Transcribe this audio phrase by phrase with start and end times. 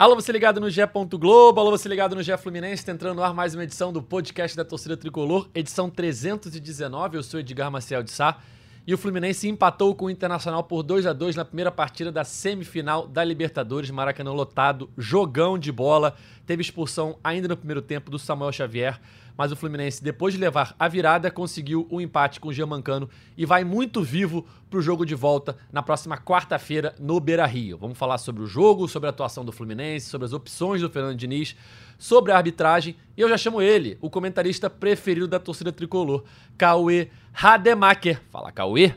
[0.00, 0.80] Alô, você ligado no GE.
[1.18, 4.02] Globo, alô, você ligado no GE Fluminense, tá entrando no ar mais uma edição do
[4.02, 7.18] podcast da torcida tricolor, edição 319.
[7.18, 8.38] Eu sou Edgar Maciel de Sá.
[8.86, 12.24] E o Fluminense empatou com o Internacional por 2 a 2 na primeira partida da
[12.24, 16.16] semifinal da Libertadores, Maracanã lotado, jogão de bola.
[16.46, 18.98] Teve expulsão ainda no primeiro tempo do Samuel Xavier
[19.36, 23.08] mas o Fluminense, depois de levar a virada, conseguiu o um empate com o Giamancano
[23.36, 27.78] e vai muito vivo para o jogo de volta na próxima quarta-feira no Beira Rio.
[27.78, 31.16] Vamos falar sobre o jogo, sobre a atuação do Fluminense, sobre as opções do Fernando
[31.16, 31.56] Diniz,
[31.98, 36.24] sobre a arbitragem e eu já chamo ele, o comentarista preferido da torcida tricolor,
[36.56, 38.22] Cauê Rademacher.
[38.30, 38.94] Fala, Cauê.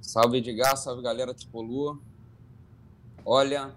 [0.00, 1.98] Salve Edgar, salve galera tricolor.
[3.24, 3.74] Olha,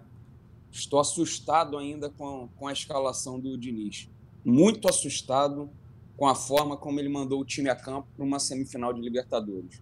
[0.71, 4.09] estou assustado ainda com, com a escalação do Diniz
[4.43, 5.69] muito assustado
[6.17, 9.81] com a forma como ele mandou o time a campo para uma semifinal de Libertadores.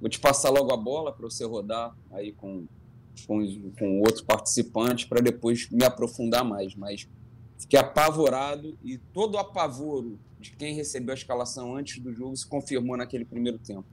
[0.00, 2.66] Vou te passar logo a bola para você rodar aí com,
[3.26, 6.74] com, com outro participante para depois me aprofundar mais.
[6.74, 7.08] Mas
[7.58, 12.46] fiquei apavorado e todo o apavoro de quem recebeu a escalação antes do jogo se
[12.46, 13.86] confirmou naquele primeiro tempo.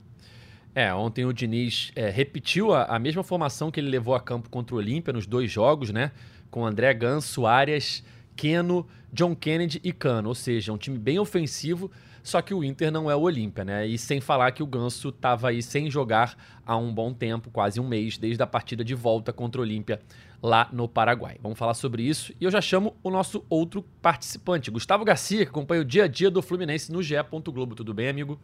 [0.76, 4.50] É, ontem o Diniz é, repetiu a, a, mesma formação que ele levou a campo
[4.50, 6.12] contra o Olímpia nos dois jogos, né?
[6.50, 8.04] Com André Ganso, Arias,
[8.36, 11.92] Keno, John Kennedy e Cano, ou seja, um time bem ofensivo,
[12.24, 13.86] só que o Inter não é o Olímpia, né?
[13.86, 17.80] E sem falar que o Ganso estava aí sem jogar há um bom tempo, quase
[17.80, 20.00] um mês, desde a partida de volta contra o Olímpia
[20.42, 21.38] lá no Paraguai.
[21.44, 25.52] Vamos falar sobre isso e eu já chamo o nosso outro participante, Gustavo Garcia, que
[25.52, 27.16] acompanha o dia a dia do Fluminense no GE.
[27.46, 27.76] Globo.
[27.76, 28.40] Tudo bem, amigo?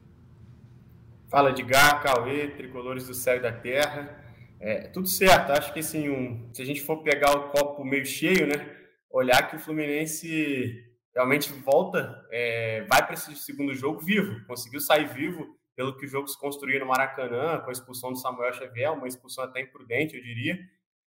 [1.29, 4.23] Fala Edgar, Cauê, tricolores do céu e da terra.
[4.59, 8.05] É, tudo certo, acho que assim, um, se a gente for pegar o copo meio
[8.05, 8.78] cheio, né?
[9.09, 15.07] Olhar que o Fluminense realmente volta, é, vai para esse segundo jogo vivo, conseguiu sair
[15.07, 18.91] vivo pelo que o jogo se construiu no Maracanã, com a expulsão do Samuel Xavier,
[18.91, 20.57] uma expulsão até imprudente, eu diria,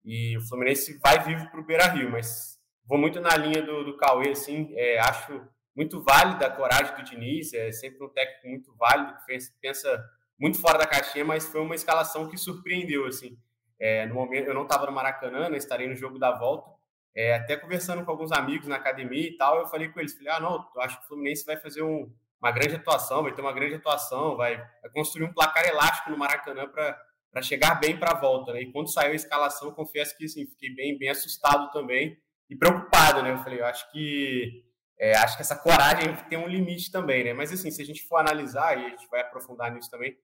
[0.05, 3.97] e o Fluminense vai vivo para o Beira-Rio, mas vou muito na linha do, do
[3.97, 5.41] Cauê, assim, é, acho
[5.75, 10.05] muito válida a coragem do Diniz, é sempre um técnico muito válido, que pensa
[10.39, 13.39] muito fora da caixinha, mas foi uma escalação que surpreendeu, assim,
[13.79, 16.71] é, no momento, eu não estava no Maracanã, né, estarei no jogo da volta,
[17.15, 20.29] é, até conversando com alguns amigos na academia e tal, eu falei com eles, falei,
[20.29, 23.41] ah, não, eu acho que o Fluminense vai fazer um, uma grande atuação, vai ter
[23.41, 28.13] uma grande atuação, vai, vai construir um placar elástico no Maracanã para chegar bem para
[28.13, 28.63] a volta, né?
[28.63, 32.17] E quando saiu a escalação, confesso que assim, fiquei bem, bem assustado também
[32.49, 33.33] e preocupado, né?
[33.33, 34.65] Eu falei, eu acho que
[34.99, 37.33] é, acho que essa coragem tem um limite também, né?
[37.33, 40.17] Mas assim, se a gente for analisar, e a gente vai aprofundar nisso também,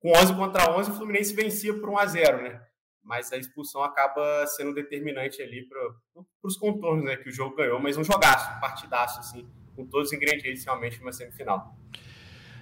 [0.00, 2.60] com 11 contra 11, o Fluminense vencia por 1 a 0 né?
[3.02, 7.80] Mas a expulsão acaba sendo determinante ali para os contornos né, que o jogo ganhou,
[7.80, 11.76] mas um jogaço, um partidaço, assim, com todos os ingredientes realmente uma semifinal.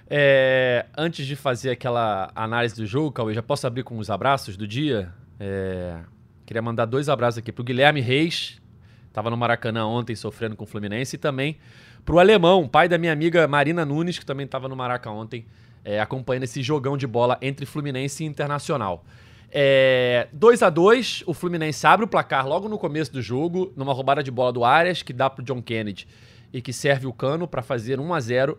[0.09, 4.57] É, antes de fazer aquela análise do jogo, Cauê, já posso abrir com os abraços
[4.57, 5.13] do dia?
[5.39, 5.99] É,
[6.45, 8.61] queria mandar dois abraços aqui para o Guilherme Reis,
[9.07, 11.57] estava no Maracanã ontem sofrendo com o Fluminense, e também
[12.03, 15.45] para o Alemão, pai da minha amiga Marina Nunes, que também estava no Maracanã ontem,
[15.85, 19.05] é, acompanhando esse jogão de bola entre Fluminense e Internacional.
[19.53, 23.93] É, 2 a 2 o Fluminense abre o placar logo no começo do jogo, numa
[23.93, 26.07] roubada de bola do Arias, que dá pro John Kennedy
[26.53, 28.57] e que serve o cano para fazer 1 a 0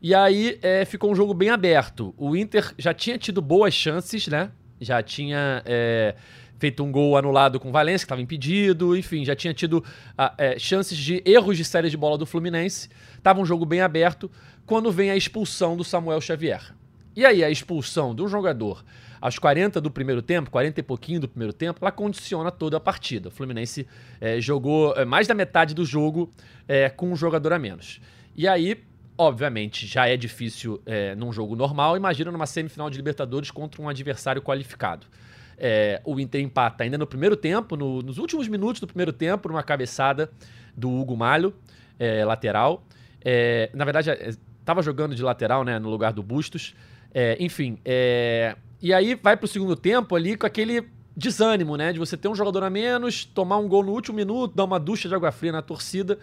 [0.00, 2.12] E aí é, ficou um jogo bem aberto.
[2.16, 4.50] O Inter já tinha tido boas chances, né?
[4.80, 6.16] Já tinha é,
[6.58, 9.84] feito um gol anulado com o Valência, que estava impedido, enfim, já tinha tido
[10.38, 12.88] é, chances de erros de série de bola do Fluminense.
[13.22, 14.28] Tava um jogo bem aberto
[14.66, 16.74] quando vem a expulsão do Samuel Xavier.
[17.14, 18.82] E aí, a expulsão de um jogador
[19.22, 22.80] aos 40 do primeiro tempo, 40 e pouquinho do primeiro tempo, ela condiciona toda a
[22.80, 23.28] partida.
[23.28, 23.86] O Fluminense
[24.20, 26.28] é, jogou é, mais da metade do jogo
[26.66, 28.00] é, com um jogador a menos.
[28.34, 28.82] E aí,
[29.16, 33.88] obviamente, já é difícil é, num jogo normal, imagina numa semifinal de Libertadores contra um
[33.88, 35.06] adversário qualificado.
[35.56, 39.48] É, o Inter empata ainda no primeiro tempo, no, nos últimos minutos do primeiro tempo,
[39.48, 40.32] numa cabeçada
[40.76, 41.54] do Hugo Malho,
[41.96, 42.84] é, lateral.
[43.72, 44.10] na verdade,
[44.58, 46.74] estava jogando de lateral, né, no lugar do Bustos.
[47.38, 47.78] enfim,
[48.82, 51.92] e aí vai pro segundo tempo ali com aquele desânimo, né?
[51.92, 54.80] De você ter um jogador a menos, tomar um gol no último minuto, dar uma
[54.80, 56.18] ducha de água fria na torcida.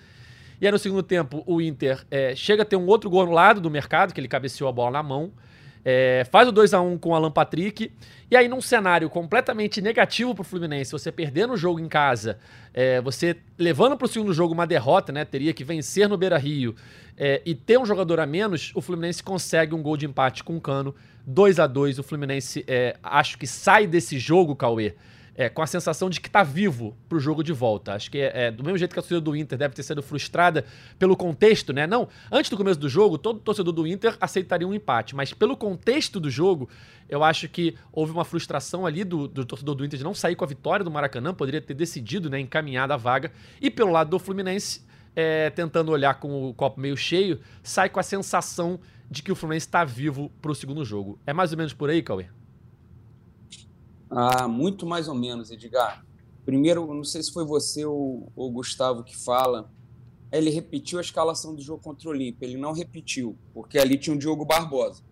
[0.59, 3.31] E aí no segundo tempo o Inter é, chega a ter um outro gol no
[3.31, 5.31] lado do mercado, que ele cabeceou a bola na mão.
[5.83, 7.91] É, faz o 2 a 1 com o Alan Patrick.
[8.29, 12.37] E aí, num cenário completamente negativo pro Fluminense, você perdendo o jogo em casa,
[12.73, 15.25] é, você levando pro segundo jogo uma derrota, né?
[15.25, 16.75] Teria que vencer no Beira Rio
[17.17, 20.55] é, e ter um jogador a menos, o Fluminense consegue um gol de empate com
[20.55, 20.95] o Cano
[21.25, 24.95] 2 a 2 O Fluminense, é, acho que sai desse jogo, Cauê,
[25.39, 27.93] é, com a sensação de que tá vivo pro jogo de volta.
[27.93, 30.03] Acho que é, é, do mesmo jeito que a torcida do Inter deve ter sido
[30.03, 30.65] frustrada
[30.99, 31.87] pelo contexto, né?
[31.87, 35.55] Não, antes do começo do jogo, todo torcedor do Inter aceitaria um empate, mas pelo
[35.55, 36.67] contexto do jogo,
[37.07, 40.35] eu acho que houve uma frustração ali do, do torcedor do Inter de não sair
[40.35, 43.31] com a vitória do Maracanã, poderia ter decidido, né, encaminhada a vaga.
[43.61, 44.81] E pelo lado do Fluminense,
[45.15, 48.77] é, tentando olhar com o copo meio cheio, sai com a sensação
[49.09, 51.17] de que o Fluminense está vivo para o segundo jogo.
[51.25, 52.25] É mais ou menos por aí, Cauê?
[54.09, 56.05] Ah, muito mais ou menos, Edgar.
[56.45, 59.71] Primeiro, não sei se foi você ou o Gustavo que fala,
[60.31, 62.45] ele repetiu a escalação do jogo contra o Olímpia.
[62.45, 65.03] Ele não repetiu, porque ali tinha o Diogo Barbosa.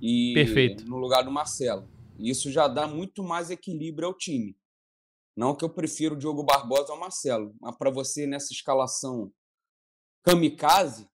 [0.00, 0.84] E Perfeito.
[0.84, 1.88] No lugar do Marcelo.
[2.18, 4.56] Isso já dá muito mais equilíbrio ao time.
[5.36, 9.30] Não que eu prefiro o Diogo Barbosa ao Marcelo, mas para você nessa escalação
[10.22, 11.06] kamikaze,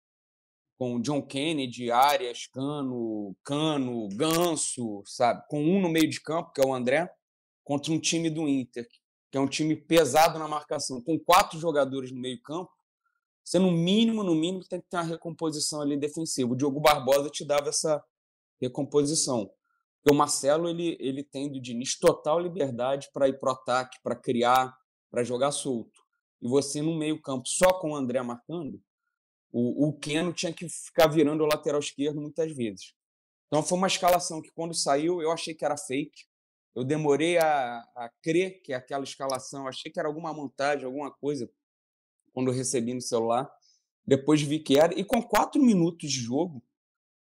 [0.82, 5.46] com John Kennedy, Arias, Cano, Cano, Ganso, sabe?
[5.48, 7.08] Com um no meio de campo, que é o André,
[7.64, 8.88] contra um time do Inter,
[9.32, 12.72] que é um time pesado na marcação, com quatro jogadores no meio campo,
[13.46, 16.52] você no mínimo, no mínimo, tem que ter uma recomposição ali defensiva.
[16.52, 18.04] O Diogo Barbosa te dava essa
[18.60, 19.52] recomposição.
[20.10, 24.16] O Marcelo, ele, ele tem do Diniz total liberdade para ir para o ataque, para
[24.16, 24.76] criar,
[25.12, 26.02] para jogar solto.
[26.42, 28.82] E você no meio campo, só com o André marcando,
[29.52, 32.94] o, o Keno tinha que ficar virando o lateral esquerdo muitas vezes.
[33.48, 36.26] Então foi uma escalação que quando saiu eu achei que era fake.
[36.74, 41.52] Eu demorei a, a crer que aquela escalação, achei que era alguma montagem, alguma coisa,
[42.32, 43.52] quando eu recebi no celular.
[44.06, 44.98] Depois vi que era.
[44.98, 46.64] E com quatro minutos de jogo,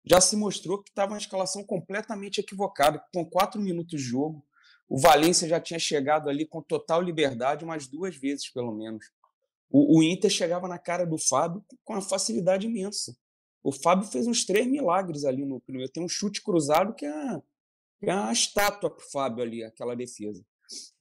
[0.05, 3.03] já se mostrou que estava uma escalação completamente equivocada.
[3.13, 4.45] Com quatro minutos de jogo,
[4.87, 9.05] o Valência já tinha chegado ali com total liberdade umas duas vezes, pelo menos.
[9.69, 13.15] O, o Inter chegava na cara do Fábio com uma facilidade imensa.
[13.63, 15.91] O Fábio fez uns três milagres ali no primeiro.
[15.91, 17.41] Tem um chute cruzado que é,
[17.99, 20.45] que é uma estátua para o Fábio ali, aquela defesa.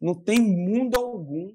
[0.01, 1.55] Não tem mundo algum,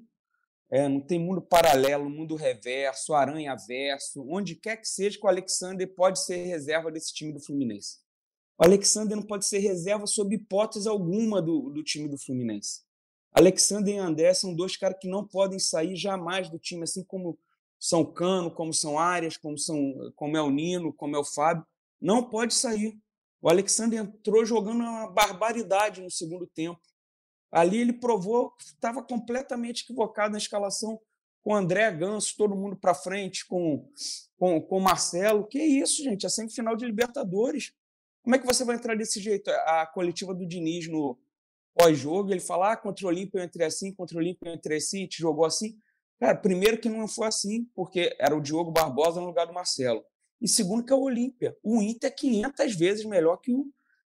[0.70, 5.28] é, não tem mundo paralelo, mundo reverso, aranha verso, onde quer que seja que o
[5.28, 7.98] Alexander pode ser reserva desse time do Fluminense.
[8.56, 12.82] O Alexander não pode ser reserva sob hipótese alguma do, do time do Fluminense.
[13.32, 17.38] Alexander e André são dois caras que não podem sair jamais do time, assim como
[17.78, 21.64] são Cano, como são Arias, como, são, como é o Nino, como é o Fábio.
[22.00, 22.98] Não pode sair.
[23.40, 26.80] O Alexander entrou jogando uma barbaridade no segundo tempo.
[27.50, 31.00] Ali ele provou que estava completamente equivocado na escalação
[31.42, 33.88] com André Ganso, todo mundo para frente, com,
[34.38, 35.46] com, com Marcelo.
[35.46, 36.26] Que isso, gente?
[36.26, 37.72] É semifinal de Libertadores.
[38.22, 39.50] Como é que você vai entrar desse jeito?
[39.50, 41.18] A coletiva do Diniz no,
[41.80, 44.76] pós-jogo, ele fala, ah, contra o Olímpio eu entrei assim, contra o Olímpio eu entrei
[44.76, 45.78] assim, te jogou assim.
[46.18, 50.04] Cara, primeiro que não foi assim, porque era o Diogo Barbosa no lugar do Marcelo.
[50.40, 51.56] E segundo que é o Olímpia.
[51.62, 53.66] O Inter é 500 vezes melhor que o,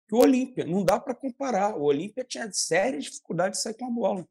[0.07, 0.65] que o Olímpia.
[0.65, 1.77] Não dá para comparar.
[1.77, 4.27] O Olímpia tinha sérias dificuldades de sair com a bola.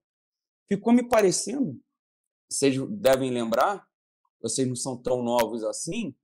[0.67, 1.81] Ficou me parecendo,
[2.51, 3.87] vocês devem lembrar,
[4.43, 6.15] vocês não são tão novos assim,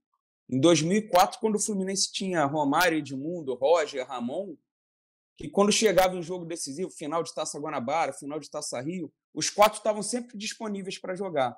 [0.49, 4.55] em 2004, quando o Fluminense tinha Romário, Edmundo, Roger, Ramon,
[5.37, 9.49] que quando chegava em jogo decisivo, final de Taça Guanabara, final de Taça Rio, os
[9.49, 11.55] quatro estavam sempre disponíveis para jogar.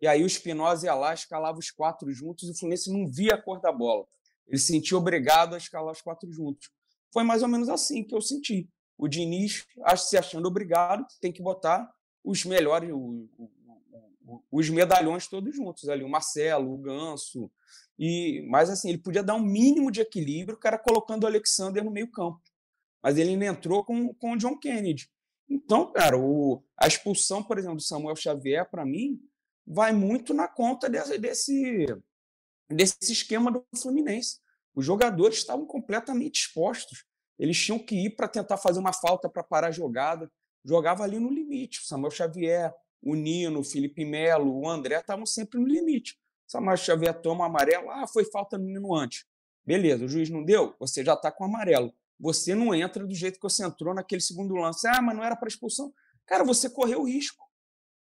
[0.00, 3.34] E aí o Espinosa ia lá, escalava os quatro juntos e o Fluminense não via
[3.34, 4.04] a cor da bola.
[4.48, 6.70] Ele se sentia obrigado a escalar os quatro juntos.
[7.12, 8.68] Foi mais ou menos assim que eu senti.
[8.98, 9.64] O Diniz,
[9.96, 11.88] se achando obrigado, tem que botar
[12.24, 12.90] os melhores,
[14.50, 17.50] os medalhões todos juntos ali, o Marcelo, o Ganso.
[17.98, 21.84] E, mas assim, ele podia dar um mínimo de equilíbrio, o cara colocando o Alexander
[21.84, 22.40] no meio campo
[23.02, 25.08] mas ele ainda entrou com, com o John Kennedy.
[25.48, 29.20] Então, cara, o, a expulsão, por exemplo, do Samuel Xavier, para mim,
[29.66, 31.86] vai muito na conta desse, desse,
[32.68, 34.38] desse esquema do Fluminense.
[34.74, 37.04] Os jogadores estavam completamente expostos.
[37.38, 40.30] Eles tinham que ir para tentar fazer uma falta para parar a jogada.
[40.64, 41.80] Jogava ali no limite.
[41.80, 42.72] O Samuel Xavier,
[43.02, 46.12] o Nino, o Felipe Melo, o André estavam sempre no limite.
[46.46, 47.90] O Samuel Xavier toma amarelo.
[47.90, 49.24] Ah, foi falta no Nino antes.
[49.64, 50.74] Beleza, o juiz não deu?
[50.78, 54.54] Você já está com amarelo você não entra do jeito que você entrou naquele segundo
[54.54, 54.86] lance.
[54.86, 55.92] Ah, mas não era para expulsão.
[56.26, 57.44] Cara, você correu o risco.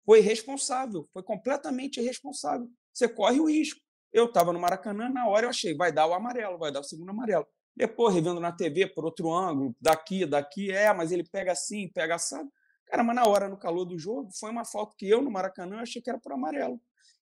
[0.05, 1.09] Foi irresponsável.
[1.13, 2.69] Foi completamente irresponsável.
[2.93, 3.81] Você corre o risco.
[4.13, 6.85] Eu estava no Maracanã, na hora eu achei, vai dar o amarelo, vai dar o
[6.85, 7.47] segundo amarelo.
[7.77, 12.17] Depois, revendo na TV por outro ângulo, daqui, daqui, é, mas ele pega assim, pega
[12.17, 12.51] assado.
[12.87, 15.81] Cara, mas na hora, no calor do jogo, foi uma falta que eu, no Maracanã,
[15.81, 16.81] achei que era por amarelo.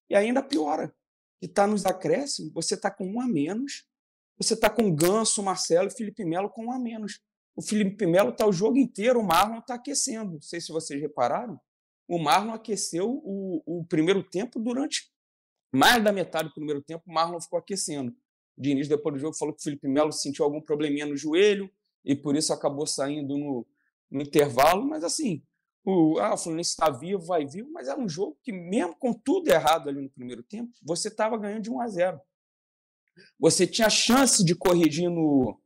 [0.09, 0.91] E ainda piora,
[1.39, 3.85] que está nos acréscimos, você está com um a menos,
[4.39, 7.19] você está com Ganso, Marcelo e Felipe Melo com um a menos.
[7.55, 10.33] O Felipe Melo está o jogo inteiro, o Marlon está aquecendo.
[10.33, 11.59] Não sei se vocês repararam.
[12.07, 15.11] O Marlon aqueceu o, o primeiro tempo durante
[15.73, 17.03] mais da metade do primeiro tempo.
[17.05, 18.11] O Marlon ficou aquecendo.
[18.57, 21.69] O Diniz, depois do jogo, falou que o Felipe Melo sentiu algum probleminha no joelho
[22.05, 23.67] e por isso acabou saindo no,
[24.09, 24.87] no intervalo.
[24.87, 25.43] Mas, assim,
[25.83, 29.13] o, ah, o Fluminense está vivo, vai vivo, mas era um jogo que, mesmo com
[29.13, 32.21] tudo errado ali no primeiro tempo, você estava ganhando de 1 a 0.
[33.39, 35.59] Você tinha chance de corrigir no,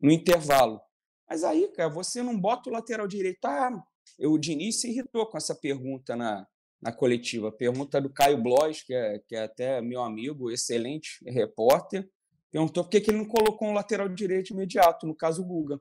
[0.00, 0.80] no intervalo.
[1.28, 3.44] Mas aí, cara, você não bota o lateral direito.
[3.44, 3.82] Ah,
[4.18, 6.46] o Diniz se irritou com essa pergunta na,
[6.80, 7.52] na coletiva.
[7.52, 12.08] Pergunta do Caio Blois, que é, que é até meu amigo, excelente repórter.
[12.50, 15.80] Perguntou por que, que ele não colocou um lateral direito imediato, no caso o Guga.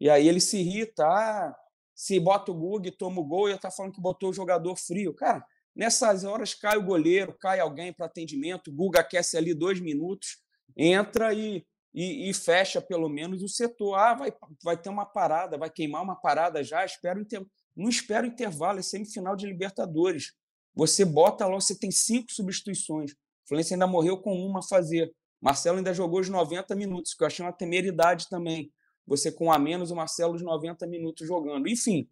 [0.00, 1.56] E aí ele se irrita, ah,
[1.94, 4.76] se bota o Guga e toma o gol, e está falando que botou o jogador
[4.76, 5.12] frio.
[5.12, 5.44] Cara,
[5.78, 10.38] nessas horas cai o goleiro, cai alguém para atendimento, o Guga aquece ali dois minutos,
[10.76, 13.94] entra e, e, e, fecha pelo menos o setor.
[13.94, 14.32] Ah, vai,
[14.62, 17.46] vai ter uma parada, vai queimar uma parada já, espero inter...
[17.76, 20.32] não espero intervalo, é semifinal de Libertadores.
[20.74, 23.12] Você bota lá, você tem cinco substituições.
[23.12, 23.16] O
[23.46, 25.12] Fluminense ainda morreu com uma a fazer.
[25.40, 28.72] Marcelo ainda jogou os 90 minutos, que eu achei uma temeridade também.
[29.06, 31.68] Você com a menos, o Marcelo os 90 minutos jogando.
[31.68, 32.08] Enfim,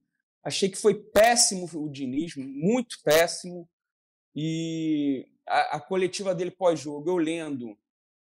[0.47, 3.69] achei que foi péssimo o Diniz, muito péssimo.
[4.33, 7.77] E a, a coletiva dele pós-jogo, eu lendo,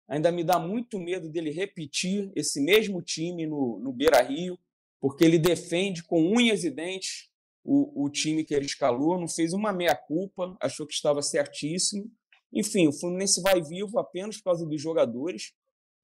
[0.08, 4.58] ainda me dá muito medo dele repetir esse mesmo time no, no Beira Rio,
[5.02, 7.30] porque ele defende com unhas e dentes
[7.62, 12.10] o, o time que ele escalou, não fez uma meia-culpa, achou que estava certíssimo.
[12.54, 15.54] Enfim, o Fluminense vai vivo apenas por causa dos jogadores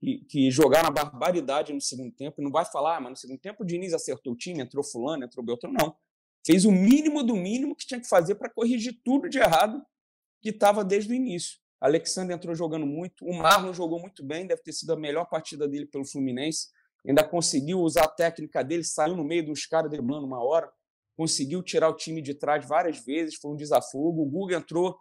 [0.02, 2.42] que, que jogaram a barbaridade no segundo tempo.
[2.42, 5.24] Não vai falar, ah, mas no segundo tempo o Diniz acertou o time, entrou fulano,
[5.24, 5.72] entrou Beltrão.
[5.72, 5.96] Não.
[6.46, 9.82] Fez o mínimo do mínimo que tinha que fazer para corrigir tudo de errado
[10.42, 11.58] que estava desde o início.
[11.80, 15.68] Alexandre entrou jogando muito, o Marlon jogou muito bem, deve ter sido a melhor partida
[15.68, 16.68] dele pelo Fluminense.
[17.08, 20.70] Ainda conseguiu usar a técnica dele, saiu no meio dos caras driblando uma hora,
[21.16, 24.22] conseguiu tirar o time de trás várias vezes, foi um desafogo.
[24.22, 24.98] O Guga entrou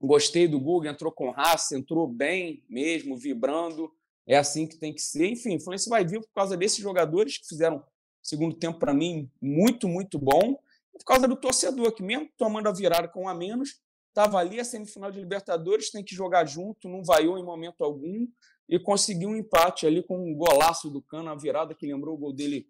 [0.00, 3.90] Gostei do Guga, entrou com raça, entrou bem mesmo, vibrando.
[4.26, 5.28] É assim que tem que ser.
[5.28, 7.82] Enfim, o Fluminense vai vir por causa desses jogadores que fizeram
[8.24, 10.58] segundo tempo para mim muito, muito bom.
[10.92, 14.58] Por causa do torcedor, que mesmo tomando a virada com um a menos, estava ali
[14.58, 18.26] a semifinal de Libertadores, tem que jogar junto, não vaiou em momento algum
[18.68, 22.18] e conseguiu um empate ali com um golaço do Cano, a virada que lembrou o
[22.18, 22.66] gol dele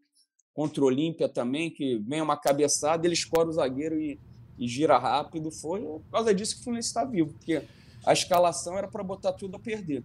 [0.52, 4.18] contra o Olímpia também, que vem uma cabeçada, ele escora o zagueiro e
[4.58, 7.62] e gira rápido, foi por causa disso que o Fluminense está vivo, porque
[8.04, 10.04] a escalação era para botar tudo a perder.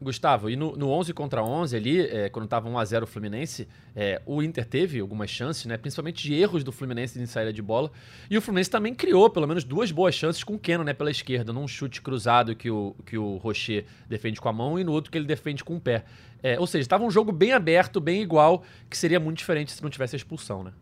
[0.00, 4.20] Gustavo, e no, no 11 contra 11 ali, é, quando estava 1x0 o Fluminense, é,
[4.24, 7.90] o Inter teve algumas chances, né, principalmente de erros do Fluminense em saída de bola,
[8.30, 11.10] e o Fluminense também criou pelo menos duas boas chances com o Keno né, pela
[11.10, 14.92] esquerda, num chute cruzado que o, que o Rocher defende com a mão e no
[14.92, 16.04] outro que ele defende com o pé.
[16.42, 19.82] É, ou seja, estava um jogo bem aberto, bem igual, que seria muito diferente se
[19.82, 20.72] não tivesse a expulsão, né?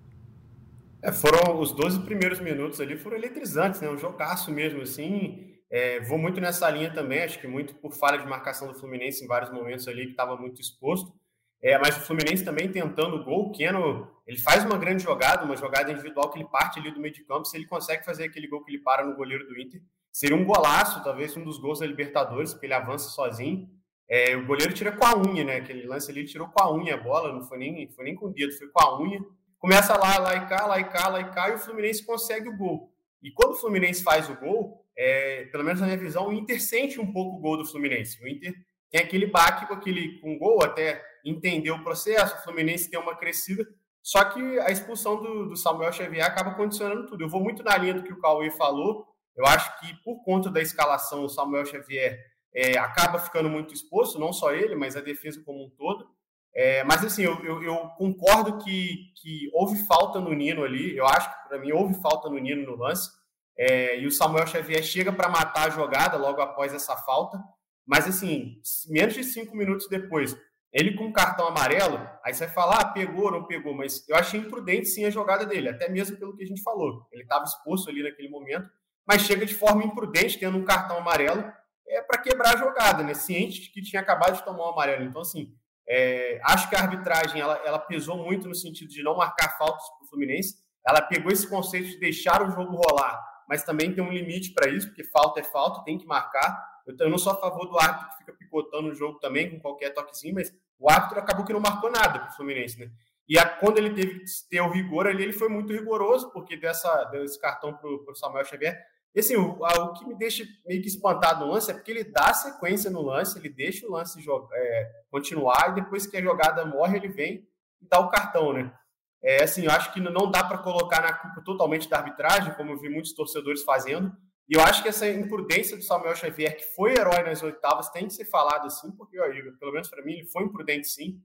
[1.03, 3.89] É, foram os 12 primeiros minutos ali foram eletrizantes, né?
[3.89, 5.48] Um jogaço mesmo, assim.
[5.71, 9.23] É, vou muito nessa linha também, acho que muito por falha de marcação do Fluminense
[9.23, 11.13] em vários momentos ali, que estava muito exposto.
[11.61, 13.49] É, mas o Fluminense também tentando o gol.
[13.49, 17.01] O Keno, ele faz uma grande jogada, uma jogada individual que ele parte ali do
[17.01, 17.45] meio de campo.
[17.45, 19.81] Se ele consegue fazer aquele gol que ele para no goleiro do Inter,
[20.13, 23.69] seria um golaço, talvez um dos gols da Libertadores, porque ele avança sozinho.
[24.09, 25.57] É, o goleiro tira com a unha, né?
[25.57, 28.15] Aquele lance ali, ele tirou com a unha a bola, não foi nem, foi nem
[28.15, 29.21] com o dedo, foi com a unha.
[29.59, 32.49] Começa lá, lá e cá, lá e cá, lá e cá, e o Fluminense consegue
[32.49, 32.93] o gol.
[33.21, 36.61] E quando o Fluminense faz o gol, é, pelo menos na minha visão, o Inter
[36.61, 38.21] sente um pouco o gol do Fluminense.
[38.21, 38.53] O Inter
[38.91, 43.17] tem aquele baque com aquele com gol, até entender o processo, o Fluminense tem uma
[43.17, 43.65] crescida,
[44.03, 47.23] só que a expulsão do, do, Samuel Xavier acaba condicionando tudo.
[47.23, 49.07] Eu vou muito na linha do que o Cauê falou.
[49.37, 52.19] Eu acho que por conta da escalação, o Samuel Xavier
[52.55, 56.09] é, acaba ficando muito exposto, não só ele, mas a defesa como um todo.
[56.55, 60.97] É, mas assim, eu, eu, eu, concordo que, que houve falta no Nino ali.
[60.97, 63.11] Eu acho que para mim houve falta no Nino no lance.
[63.59, 67.39] É, e o Samuel Xavier chega para matar a jogada logo após essa falta.
[67.87, 70.37] Mas assim, menos de cinco minutos depois,
[70.73, 74.15] ele com cartão amarelo, aí você vai falar, ah, pegou ou não pegou, mas eu
[74.15, 77.09] achei imprudente sim a jogada dele, até mesmo pelo que a gente falou.
[77.11, 78.69] Ele estava exposto ali naquele momento,
[79.07, 81.51] mas chega de forma imprudente, tendo um cartão amarelo,
[81.89, 83.15] é para quebrar a jogada, né?
[83.15, 85.05] Ciente de que tinha acabado de tomar o um amarelo.
[85.05, 85.55] Então, assim,
[85.89, 89.89] é, acho que a arbitragem ela, ela, pesou muito no sentido de não marcar faltas
[89.89, 90.57] para o Fluminense.
[90.87, 94.71] Ela pegou esse conceito de deixar o jogo rolar, mas também tem um limite para
[94.71, 96.67] isso, porque falta é falta, tem que marcar.
[96.87, 99.91] Eu, não sou a favor do árbitro que fica picotando o jogo também com qualquer
[99.91, 102.91] toquezinho, mas o árbitro acabou que não marcou nada para o Fluminense, né?
[103.29, 106.57] E a, quando ele teve que ter o rigor ali, ele foi muito rigoroso, porque
[106.57, 108.79] dessa, desse cartão para o Samuel Xavier
[109.15, 112.05] e assim, o, o, que me deixa meio que espantado no lance é porque ele
[112.05, 116.65] dá sequência no lance, ele deixa o lance é, continuar e depois que a jogada
[116.65, 117.47] morre, ele vem
[117.81, 118.73] e dá o cartão, né?
[119.23, 122.73] É assim, eu acho que não dá para colocar na culpa totalmente da arbitragem, como
[122.73, 124.13] eu vi muitos torcedores fazendo.
[124.49, 128.07] E eu acho que essa imprudência do Samuel Xavier, que foi herói nas oitavas, tem
[128.07, 129.25] que ser falado assim, porque, ó,
[129.59, 131.21] pelo menos para mim, ele foi imprudente sim.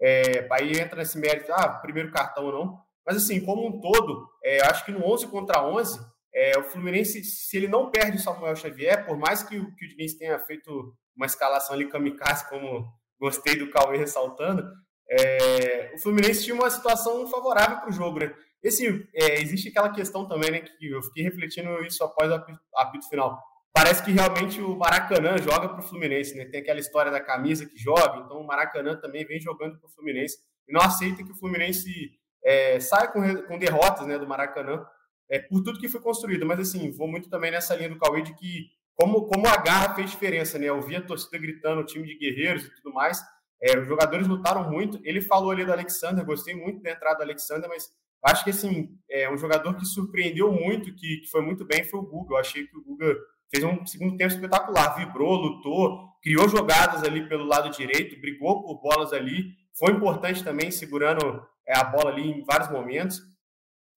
[0.00, 2.78] É, aí entra nesse mérito, ah, primeiro cartão ou não.
[3.06, 6.00] Mas, assim, como um todo, é, acho que no 11 contra 11,
[6.34, 9.88] é, o Fluminense, se ele não perde o Samuel Xavier, por mais que, que o
[9.88, 14.64] Diniz tenha feito uma escalação ali kamikaze, como gostei do Cauê ressaltando,
[15.10, 18.34] é, o Fluminense tinha uma situação favorável para o jogo, né?
[18.62, 22.42] Esse, é, existe aquela questão também, né, que eu fiquei refletindo isso após o
[22.76, 23.38] apito final.
[23.72, 26.46] Parece que realmente o Maracanã joga para o Fluminense, né?
[26.46, 29.92] Tem aquela história da camisa que joga, então o Maracanã também vem jogando para o
[29.92, 32.12] Fluminense e não aceita que o Fluminense
[32.44, 34.84] é, saia com, com derrotas né, do Maracanã
[35.28, 36.46] é, por tudo que foi construído.
[36.46, 39.94] Mas, assim, vou muito também nessa linha do Cauê de que como, como a garra
[39.94, 40.66] fez diferença, né?
[40.66, 43.20] Eu vi a torcida gritando, o time de guerreiros e tudo mais.
[43.62, 45.00] É, os jogadores lutaram muito.
[45.04, 47.88] Ele falou ali do Alexander, gostei muito da entrada do Alexander, mas
[48.24, 52.00] acho que, assim, é um jogador que surpreendeu muito, que, que foi muito bem, foi
[52.00, 52.34] o Guga.
[52.34, 53.16] Eu achei que o Guga
[53.54, 58.80] fez um segundo tempo espetacular, vibrou, lutou, criou jogadas ali pelo lado direito, brigou por
[58.80, 63.20] bolas ali, foi importante também segurando é, a bola ali em vários momentos.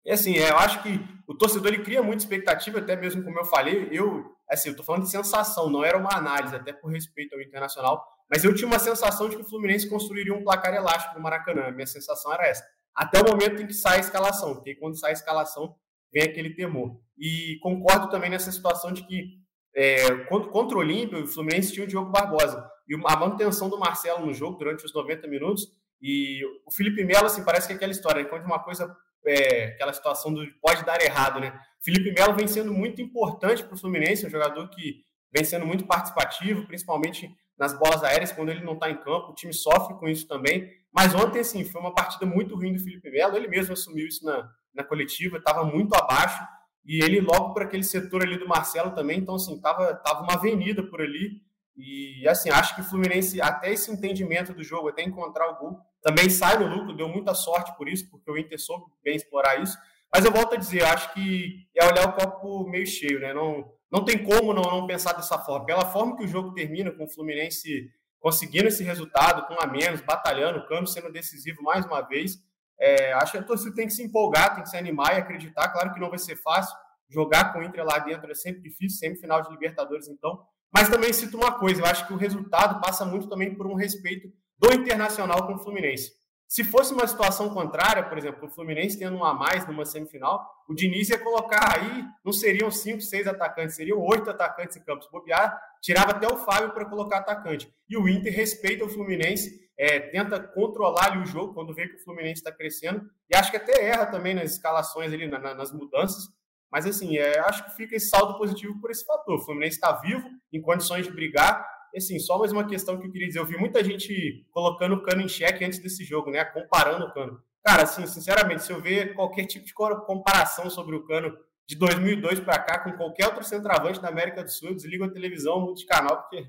[0.04, 3.38] E assim, é, eu acho que o torcedor ele cria muita expectativa, até mesmo como
[3.38, 6.92] eu falei, eu, assim, eu tô falando de sensação, não era uma análise, até por
[6.92, 10.74] respeito ao internacional, mas eu tinha uma sensação de que o Fluminense construiria um placar
[10.74, 11.70] elástico no Maracanã.
[11.70, 12.64] Minha sensação era essa.
[12.94, 15.76] Até o momento em que sai a escalação, porque quando sai a escalação,
[16.12, 16.98] vem aquele temor.
[17.18, 19.38] E concordo também nessa situação de que
[19.74, 22.66] é, contra o Olímpio, o Fluminense tinha o Diogo Barbosa.
[22.88, 25.68] E a manutenção do Marcelo no jogo durante os 90 minutos.
[26.00, 28.28] E o Felipe Melo, assim, parece que é aquela história, né?
[28.28, 31.58] quando uma coisa é, aquela situação do pode dar errado, né?
[31.82, 35.84] Felipe Melo vem sendo muito importante para o Fluminense, um jogador que vem sendo muito
[35.86, 40.08] participativo, principalmente nas bolas aéreas, quando ele não está em campo, o time sofre com
[40.08, 40.70] isso também.
[40.92, 44.24] Mas ontem, assim, foi uma partida muito ruim do Felipe Melo, ele mesmo assumiu isso
[44.24, 46.42] na, na coletiva, estava muito abaixo,
[46.84, 50.34] e ele logo para aquele setor ali do Marcelo também, então, assim, estava tava uma
[50.34, 51.42] avenida por ali,
[51.76, 55.78] e, assim, acho que o Fluminense, até esse entendimento do jogo, até encontrar o gol,
[56.00, 59.60] também sai no lucro, deu muita sorte por isso, porque o Inter soube bem explorar
[59.60, 59.76] isso.
[60.12, 63.34] Mas eu volto a dizer, acho que é olhar o copo meio cheio, né?
[63.34, 65.66] Não, não tem como não, não pensar dessa forma.
[65.66, 70.00] Pela forma que o jogo termina, com o Fluminense conseguindo esse resultado, com a menos,
[70.00, 72.42] batalhando, o Cano sendo decisivo mais uma vez,
[72.78, 75.68] é, acho que a torcida tem que se empolgar, tem que se animar e acreditar.
[75.68, 76.76] Claro que não vai ser fácil.
[77.08, 80.42] Jogar com o Inter lá dentro é sempre difícil, sempre final de Libertadores, então.
[80.72, 83.74] Mas também cito uma coisa, eu acho que o resultado passa muito também por um
[83.74, 86.12] respeito do Internacional com o Fluminense.
[86.48, 90.48] Se fosse uma situação contrária, por exemplo, o Fluminense tendo um a mais numa semifinal,
[90.68, 95.08] o Diniz ia colocar aí, não seriam cinco, seis atacantes, seriam oito atacantes em campos.
[95.10, 97.68] Bobear, tirava até o Fábio para colocar atacante.
[97.88, 101.96] E o Inter respeita o Fluminense, é, tenta controlar ali o jogo quando vê que
[101.96, 105.72] o Fluminense está crescendo, e acho que até erra também nas escalações ali, na, nas
[105.72, 106.28] mudanças.
[106.70, 109.36] Mas assim, é, acho que fica esse saldo positivo por esse fator.
[109.36, 111.66] O Fluminense está vivo, em condições de brigar,
[111.98, 113.38] assim, só mais uma questão que eu queria dizer.
[113.38, 116.44] Eu vi muita gente colocando o Cano em xeque antes desse jogo, né?
[116.44, 117.40] Comparando o Cano.
[117.64, 121.36] Cara, assim, sinceramente, se eu ver qualquer tipo de comparação sobre o Cano
[121.68, 125.60] de 2002 para cá com qualquer outro centroavante da América do Sul, desligo a televisão,
[125.60, 126.48] mudo de canal, porque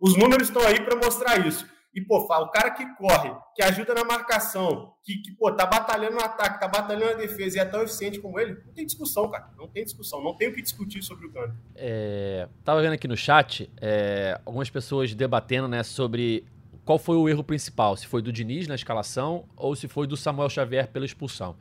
[0.00, 1.66] os números estão aí para mostrar isso.
[1.96, 6.16] E, pô, o cara que corre, que ajuda na marcação, que, que, pô, tá batalhando
[6.16, 9.30] no ataque, tá batalhando na defesa e é tão eficiente como ele, não tem discussão,
[9.30, 9.48] cara.
[9.56, 10.22] Não tem discussão.
[10.22, 11.56] Não tem o que discutir sobre o Cano.
[11.74, 16.44] É, tava vendo aqui no chat é, algumas pessoas debatendo, né, sobre
[16.84, 17.96] qual foi o erro principal.
[17.96, 21.56] Se foi do Diniz na escalação ou se foi do Samuel Xavier pela expulsão.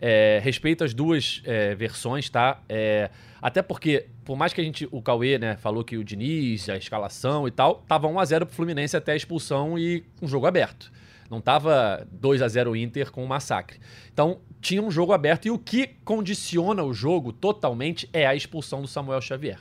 [0.00, 2.60] É, respeito as duas é, versões, tá?
[2.68, 6.68] É, até porque, por mais que a gente, o Cauê, né, falou que o Diniz,
[6.68, 10.92] a escalação e tal, tava 1x0 pro Fluminense até a expulsão e um jogo aberto.
[11.30, 13.78] Não tava 2 a 0 Inter com um massacre.
[14.12, 18.80] Então, tinha um jogo aberto e o que condiciona o jogo totalmente é a expulsão
[18.80, 19.58] do Samuel Xavier.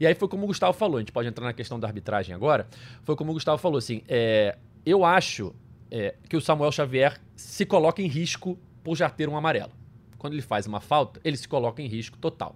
[0.00, 2.34] E aí foi como o Gustavo falou, a gente pode entrar na questão da arbitragem
[2.34, 2.66] agora.
[3.02, 5.54] Foi como o Gustavo falou, assim, é, eu acho
[5.90, 9.72] é, que o Samuel Xavier se coloca em risco por já ter um amarelo.
[10.18, 12.54] Quando ele faz uma falta, ele se coloca em risco total.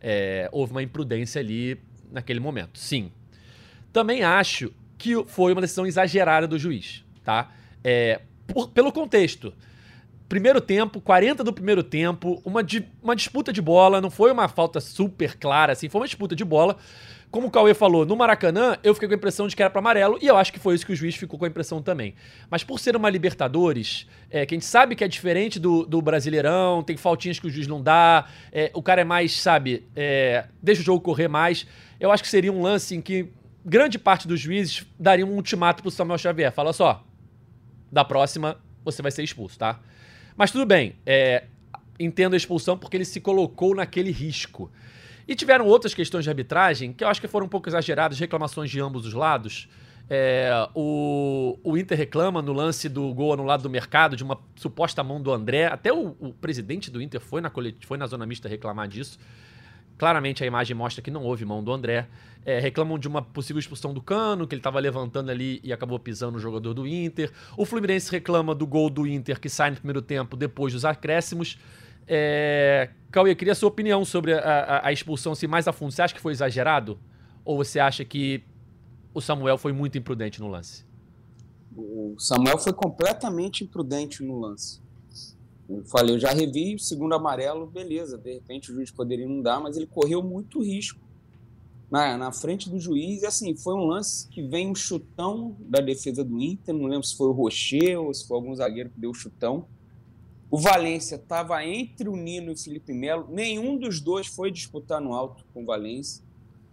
[0.00, 2.78] É, houve uma imprudência ali naquele momento.
[2.78, 3.12] Sim.
[3.92, 7.52] Também acho que foi uma decisão exagerada do juiz, tá?
[7.84, 9.54] É, por, pelo contexto.
[10.28, 14.46] Primeiro tempo, 40 do primeiro tempo, uma, di, uma disputa de bola, não foi uma
[14.48, 16.76] falta super clara, assim, foi uma disputa de bola.
[17.30, 19.80] Como o Cauê falou, no Maracanã, eu fiquei com a impressão de que era para
[19.80, 22.14] amarelo, e eu acho que foi isso que o juiz ficou com a impressão também.
[22.50, 26.00] Mas por ser uma Libertadores, é, que a gente sabe que é diferente do, do
[26.00, 30.46] Brasileirão, tem faltinhas que o juiz não dá, é, o cara é mais, sabe, é,
[30.62, 31.66] deixa o jogo correr mais.
[32.00, 33.28] Eu acho que seria um lance em que
[33.62, 36.50] grande parte dos juízes daria um ultimato pro Samuel Xavier.
[36.50, 37.04] Fala só,
[37.92, 39.80] da próxima você vai ser expulso, tá?
[40.34, 41.44] Mas tudo bem, é,
[42.00, 44.70] entendo a expulsão porque ele se colocou naquele risco.
[45.28, 48.70] E tiveram outras questões de arbitragem que eu acho que foram um pouco exageradas, reclamações
[48.70, 49.68] de ambos os lados.
[50.08, 55.04] É, o, o Inter reclama no lance do gol anulado do mercado, de uma suposta
[55.04, 55.66] mão do André.
[55.66, 57.52] Até o, o presidente do Inter foi na,
[57.84, 59.18] foi na zona mista reclamar disso.
[59.98, 62.06] Claramente a imagem mostra que não houve mão do André.
[62.46, 65.98] É, reclamam de uma possível expulsão do Cano, que ele estava levantando ali e acabou
[65.98, 67.30] pisando no jogador do Inter.
[67.54, 71.58] O Fluminense reclama do gol do Inter que sai no primeiro tempo depois dos acréscimos.
[72.08, 72.90] É...
[73.10, 75.92] Cauê, queria a sua opinião sobre a, a, a expulsão, se mais a fundo.
[75.92, 76.98] Você acha que foi exagerado?
[77.44, 78.42] Ou você acha que
[79.14, 80.84] o Samuel foi muito imprudente no lance?
[81.76, 84.80] O Samuel foi completamente imprudente no lance.
[85.68, 89.42] Eu falei, eu já revi o segundo amarelo, beleza, de repente o juiz poderia não
[89.42, 90.98] dar, mas ele correu muito risco
[91.90, 93.22] na, na frente do juiz.
[93.22, 97.06] E assim, foi um lance que vem um chutão da defesa do Inter, não lembro
[97.06, 99.66] se foi o Rocher ou se foi algum zagueiro que deu o chutão.
[100.50, 105.00] O Valência estava entre o Nino e o Felipe Melo, nenhum dos dois foi disputar
[105.00, 106.24] no alto com o Valência.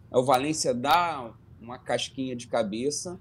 [0.10, 3.20] O Valência dá uma casquinha de cabeça.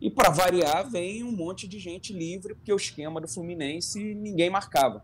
[0.00, 4.50] E para variar, vem um monte de gente livre, porque o esquema do Fluminense ninguém
[4.50, 5.02] marcava.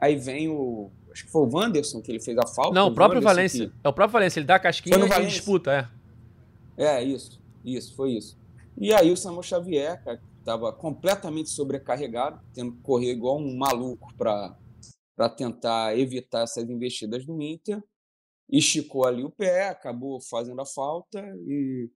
[0.00, 0.90] Aí vem o.
[1.12, 2.72] Acho que foi o Wanderson que ele fez a falta.
[2.72, 3.68] Não, o próprio Valência.
[3.68, 3.74] Que...
[3.84, 5.90] É o próprio Valência, ele dá a casquinha e disputa,
[6.76, 6.84] é.
[6.84, 7.40] É, isso.
[7.64, 8.36] Isso, foi isso.
[8.78, 14.12] E aí o Samuel Xavier, cara, estava completamente sobrecarregado, tendo que correr igual um maluco
[14.16, 17.82] para tentar evitar essas investidas do Inter.
[18.50, 21.88] Esticou ali o pé, acabou fazendo a falta e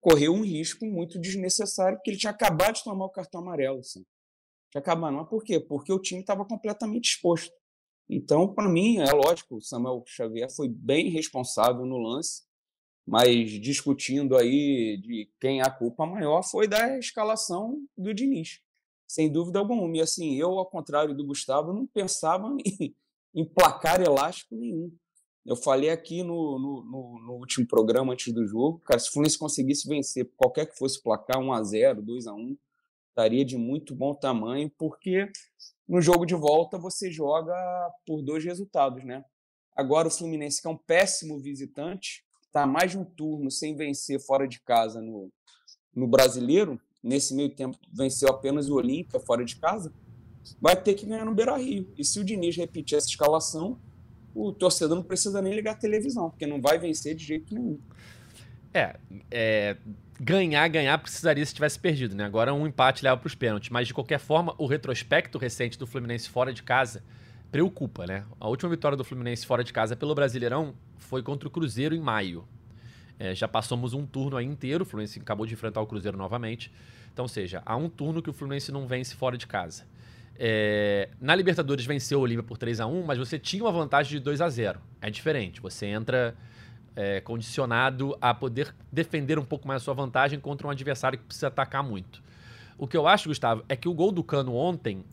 [0.00, 3.80] correu um risco muito desnecessário, porque ele tinha acabado de tomar o cartão amarelo.
[3.80, 4.04] Assim.
[4.70, 5.14] Tinha acabado.
[5.14, 5.60] Mas por quê?
[5.60, 7.52] Porque o time estava completamente exposto.
[8.08, 12.44] Então, para mim, é lógico, o Samuel Xavier foi bem responsável no lance,
[13.10, 18.60] mas discutindo aí de quem é a culpa maior foi da escalação do Diniz,
[19.04, 19.96] sem dúvida alguma.
[19.96, 22.94] E assim, eu, ao contrário do Gustavo, não pensava em,
[23.34, 24.96] em placar elástico nenhum.
[25.44, 29.12] Eu falei aqui no, no, no, no, último programa antes do jogo, cara, se o
[29.12, 32.56] Fluminense conseguisse vencer qualquer que fosse placar, 1 a 0 2 a 1
[33.08, 35.28] estaria de muito bom tamanho, porque
[35.88, 37.52] no jogo de volta você joga
[38.06, 39.24] por dois resultados, né?
[39.74, 44.20] Agora o Fluminense, que é um péssimo visitante, está mais de um turno sem vencer
[44.20, 45.30] fora de casa no,
[45.94, 49.92] no brasileiro, nesse meio tempo venceu apenas o Olímpia fora de casa,
[50.60, 51.88] vai ter que ganhar no Beira Rio.
[51.96, 53.78] E se o Diniz repetir essa escalação,
[54.34, 57.78] o torcedor não precisa nem ligar a televisão, porque não vai vencer de jeito nenhum.
[58.74, 58.96] É,
[59.30, 59.76] é
[60.20, 62.24] ganhar, ganhar precisaria se tivesse perdido, né?
[62.24, 63.70] Agora um empate leva para os pênaltis.
[63.70, 67.02] Mas de qualquer forma, o retrospecto recente do Fluminense fora de casa
[67.50, 68.24] preocupa, né?
[68.38, 72.00] A última vitória do Fluminense fora de casa pelo Brasileirão foi contra o Cruzeiro em
[72.00, 72.44] maio.
[73.18, 76.72] É, já passamos um turno aí inteiro, o Fluminense acabou de enfrentar o Cruzeiro novamente.
[77.12, 79.84] Então, ou seja, há um turno que o Fluminense não vence fora de casa.
[80.42, 84.12] É, na Libertadores venceu o Olímpia por 3 a 1 mas você tinha uma vantagem
[84.12, 85.60] de 2 a 0 É diferente.
[85.60, 86.34] Você entra
[86.96, 91.24] é, condicionado a poder defender um pouco mais a sua vantagem contra um adversário que
[91.24, 92.22] precisa atacar muito.
[92.78, 95.04] O que eu acho, Gustavo, é que o gol do Cano ontem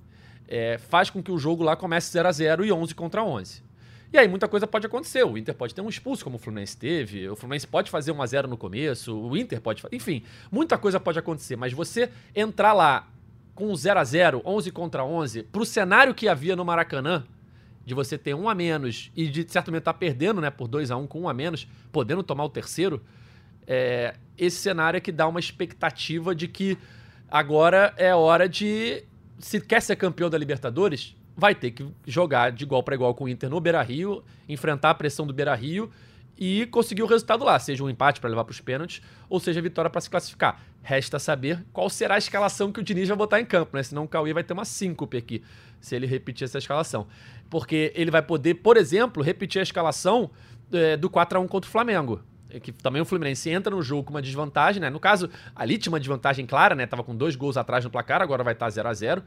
[0.47, 3.66] é, faz com que o jogo lá comece 0 a 0 e 11 contra 11.
[4.12, 5.24] E aí muita coisa pode acontecer.
[5.26, 7.28] O Inter pode ter um expulso, como o Fluminense teve.
[7.30, 9.15] O Fluminense pode fazer 1 a 0 no começo.
[9.15, 9.84] O Inter pode...
[9.91, 11.56] Enfim, muita coisa pode acontecer.
[11.56, 13.08] Mas você entrar lá
[13.54, 17.26] com 0 a 0 11 contra 11, para o cenário que havia no Maracanã,
[17.84, 20.67] de você ter um a menos e de certo momento estar tá perdendo né, por
[20.67, 23.04] 2 a 1 com um a menos, podendo tomar o terceiro,
[23.65, 26.78] é, esse cenário é que dá uma expectativa de que
[27.28, 29.04] agora é hora de.
[29.39, 33.26] Se quer ser campeão da Libertadores, vai ter que jogar de igual para igual com
[33.26, 35.91] o Inter no Beira Rio, enfrentar a pressão do Beira Rio
[36.36, 39.62] e conseguir o resultado lá, seja um empate para levar para os pênaltis, ou seja
[39.62, 40.62] vitória para se classificar.
[40.82, 43.84] Resta saber qual será a escalação que o Diniz vai botar em campo, né?
[43.84, 45.43] Senão o Cauê vai ter uma síncope aqui,
[45.80, 47.08] se ele repetir essa escalação.
[47.50, 50.30] Porque ele vai poder, por exemplo, repetir a escalação
[50.71, 52.21] é, do 4 a 1 contra o Flamengo.
[52.49, 54.89] É que também o Fluminense entra no jogo com uma desvantagem, né?
[54.89, 56.86] No caso, ali tinha uma desvantagem clara, né?
[56.86, 59.23] Tava com dois gols atrás no placar, agora vai estar 0 a 0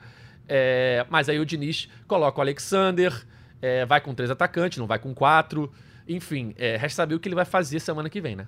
[0.49, 3.13] é, Mas aí o Diniz coloca o Alexander,
[3.61, 5.71] é, vai com três atacantes, não vai com quatro.
[6.09, 8.47] Enfim, é, resta saber o que ele vai fazer semana que vem, né?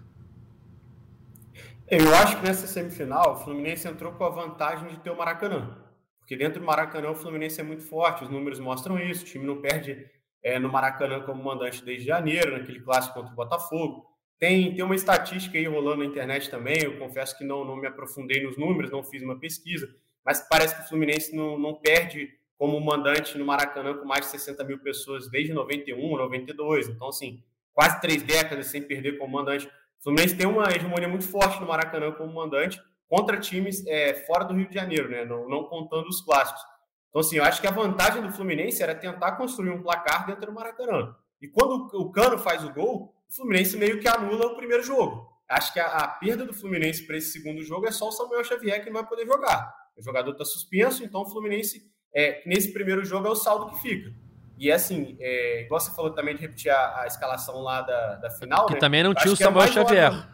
[1.88, 5.76] Eu acho que nessa semifinal o Fluminense entrou com a vantagem de ter o Maracanã.
[6.18, 9.22] Porque dentro do Maracanã o Fluminense é muito forte, os números mostram isso.
[9.22, 10.06] O time não perde
[10.42, 14.11] é, no Maracanã como mandante desde janeiro, naquele clássico contra o Botafogo.
[14.42, 16.82] Tem, tem uma estatística aí rolando na internet também.
[16.82, 19.88] Eu confesso que não, não me aprofundei nos números, não fiz uma pesquisa,
[20.24, 22.28] mas parece que o Fluminense não, não perde
[22.58, 26.88] como mandante no Maracanã com mais de 60 mil pessoas desde 91, 92.
[26.88, 27.40] Então, assim,
[27.72, 29.68] quase três décadas sem perder como mandante.
[29.68, 34.44] O Fluminense tem uma hegemonia muito forte no Maracanã como mandante contra times é, fora
[34.44, 35.24] do Rio de Janeiro, né?
[35.24, 36.62] Não, não, contando os clássicos.
[37.10, 40.46] Então, assim, eu acho que a vantagem do Fluminense era tentar construir um placar dentro
[40.46, 41.14] do Maracanã.
[41.40, 45.26] E quando o Cano faz o gol, o Fluminense meio que anula o primeiro jogo.
[45.48, 48.44] acho que a, a perda do Fluminense para esse segundo jogo é só o Samuel
[48.44, 49.74] Xavier que não vai poder jogar.
[49.96, 51.82] O jogador está suspenso, então o Fluminense,
[52.14, 54.12] é, nesse primeiro jogo, é o saldo que fica.
[54.58, 58.30] E assim, é, igual você falou também de repetir a, a escalação lá da, da
[58.30, 58.66] final.
[58.66, 58.80] Que né?
[58.80, 60.28] também não tinha o é Samuel é Xavier, óbvio.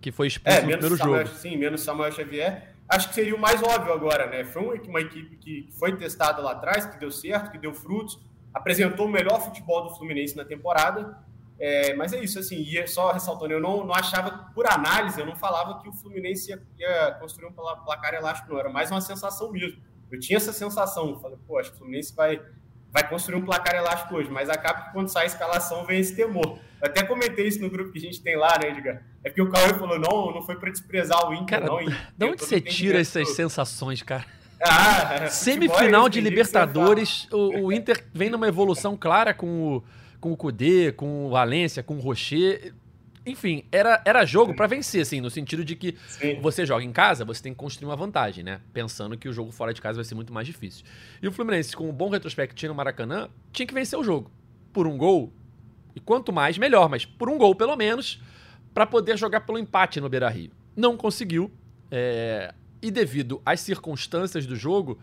[0.00, 1.38] que foi expulso é, no primeiro Samuel, jogo.
[1.38, 2.74] Sim, menos Samuel Xavier.
[2.88, 4.44] Acho que seria o mais óbvio agora, né?
[4.44, 8.20] Foi uma, uma equipe que foi testada lá atrás, que deu certo, que deu frutos,
[8.52, 11.18] apresentou o melhor futebol do Fluminense na temporada.
[11.58, 15.26] É, mas é isso, assim, e só ressaltando, eu não, não achava, por análise, eu
[15.26, 19.00] não falava que o Fluminense ia, ia construir um placar elástico, não, era mais uma
[19.00, 19.80] sensação mesmo.
[20.10, 22.40] Eu tinha essa sensação, falei, pô, acho que o Fluminense vai,
[22.92, 26.14] vai construir um placar elástico hoje, mas acaba que quando sai a escalação vem esse
[26.14, 26.58] temor.
[26.80, 29.02] Eu até comentei isso no grupo que a gente tem lá, né, Edgar?
[29.22, 31.78] É que o Cauê falou, não, não foi para desprezar o Inter, cara, não.
[31.78, 34.26] De onde você tira essas sensações, cara?
[34.60, 39.84] Ah, Semifinal de Libertadores, o, o, Inter vem numa evolução clara com o,
[40.24, 42.72] com o Kudê, com o Valência, com o Rocher.
[43.26, 46.40] Enfim, era, era jogo para vencer, assim, no sentido de que Sim.
[46.40, 48.62] você joga em casa, você tem que construir uma vantagem, né?
[48.72, 50.82] Pensando que o jogo fora de casa vai ser muito mais difícil.
[51.20, 54.30] E o Fluminense, com um bom retrospecto tinha no Maracanã, tinha que vencer o jogo.
[54.72, 55.30] Por um gol.
[55.94, 58.18] E quanto mais, melhor, mas por um gol, pelo menos,
[58.72, 60.52] para poder jogar pelo empate no Beira Rio.
[60.74, 61.52] Não conseguiu.
[61.90, 62.54] É...
[62.80, 64.98] E devido às circunstâncias do jogo,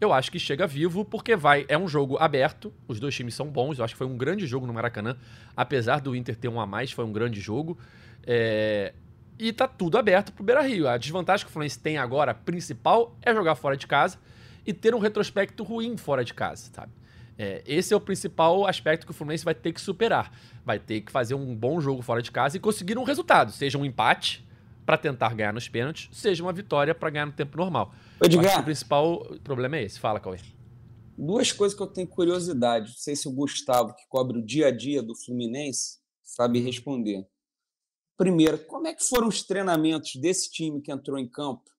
[0.00, 1.66] eu acho que chega vivo, porque vai.
[1.68, 3.78] É um jogo aberto, os dois times são bons.
[3.78, 5.16] Eu acho que foi um grande jogo no Maracanã.
[5.54, 7.78] Apesar do Inter ter um a mais, foi um grande jogo.
[8.26, 8.94] É,
[9.38, 10.88] e tá tudo aberto pro Beira Rio.
[10.88, 14.18] A desvantagem que o Fluminense tem agora, principal, é jogar fora de casa
[14.66, 16.92] e ter um retrospecto ruim fora de casa, sabe?
[17.38, 20.32] É, esse é o principal aspecto que o Fluminense vai ter que superar.
[20.64, 23.78] Vai ter que fazer um bom jogo fora de casa e conseguir um resultado, seja
[23.78, 24.44] um empate
[24.90, 27.94] para tentar ganhar nos pênaltis, seja uma vitória para ganhar no tempo normal.
[28.20, 30.00] Edgar, o principal problema é esse.
[30.00, 30.40] Fala, Cauê.
[31.16, 32.88] Duas coisas que eu tenho curiosidade.
[32.88, 37.24] Não sei se o Gustavo, que cobre o dia a dia do Fluminense, sabe responder.
[38.16, 41.70] Primeiro, como é que foram os treinamentos desse time que entrou em campo?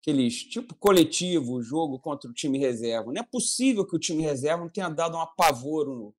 [0.00, 3.12] Aqueles tipo coletivo, jogo contra o time reserva.
[3.12, 6.14] Não é possível que o time reserva não tenha dado um apavoro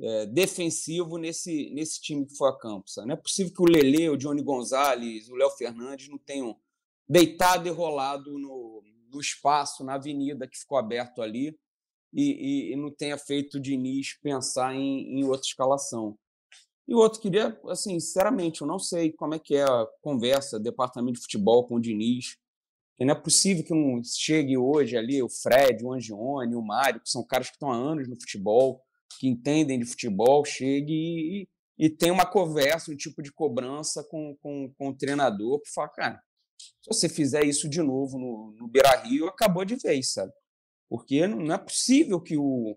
[0.00, 2.88] é, defensivo nesse, nesse time que foi a campo.
[2.88, 3.08] Sabe?
[3.08, 6.56] Não é possível que o Lele, o Johnny Gonzalez, o Léo Fernandes não tenham
[7.08, 11.58] deitado e rolado no, no espaço, na avenida que ficou aberto ali,
[12.12, 16.18] e, e, e não tenha feito o Diniz pensar em, em outra escalação.
[16.86, 20.58] E o outro queria, assim, sinceramente, eu não sei como é que é a conversa,
[20.58, 22.36] departamento de futebol com o Diniz.
[23.00, 27.10] Não é possível que um chegue hoje ali o Fred, o Angione, o Mário, que
[27.10, 28.82] são caras que estão há anos no futebol,
[29.18, 31.48] que entendem de futebol, chegue e,
[31.78, 35.88] e, tem uma conversa, um tipo de cobrança com, com, com o treinador para falar,
[35.88, 36.22] cara,
[36.58, 40.32] se você fizer isso de novo no, no Beira Rio, acabou de vez, sabe?
[40.88, 42.76] Porque não é possível que, o,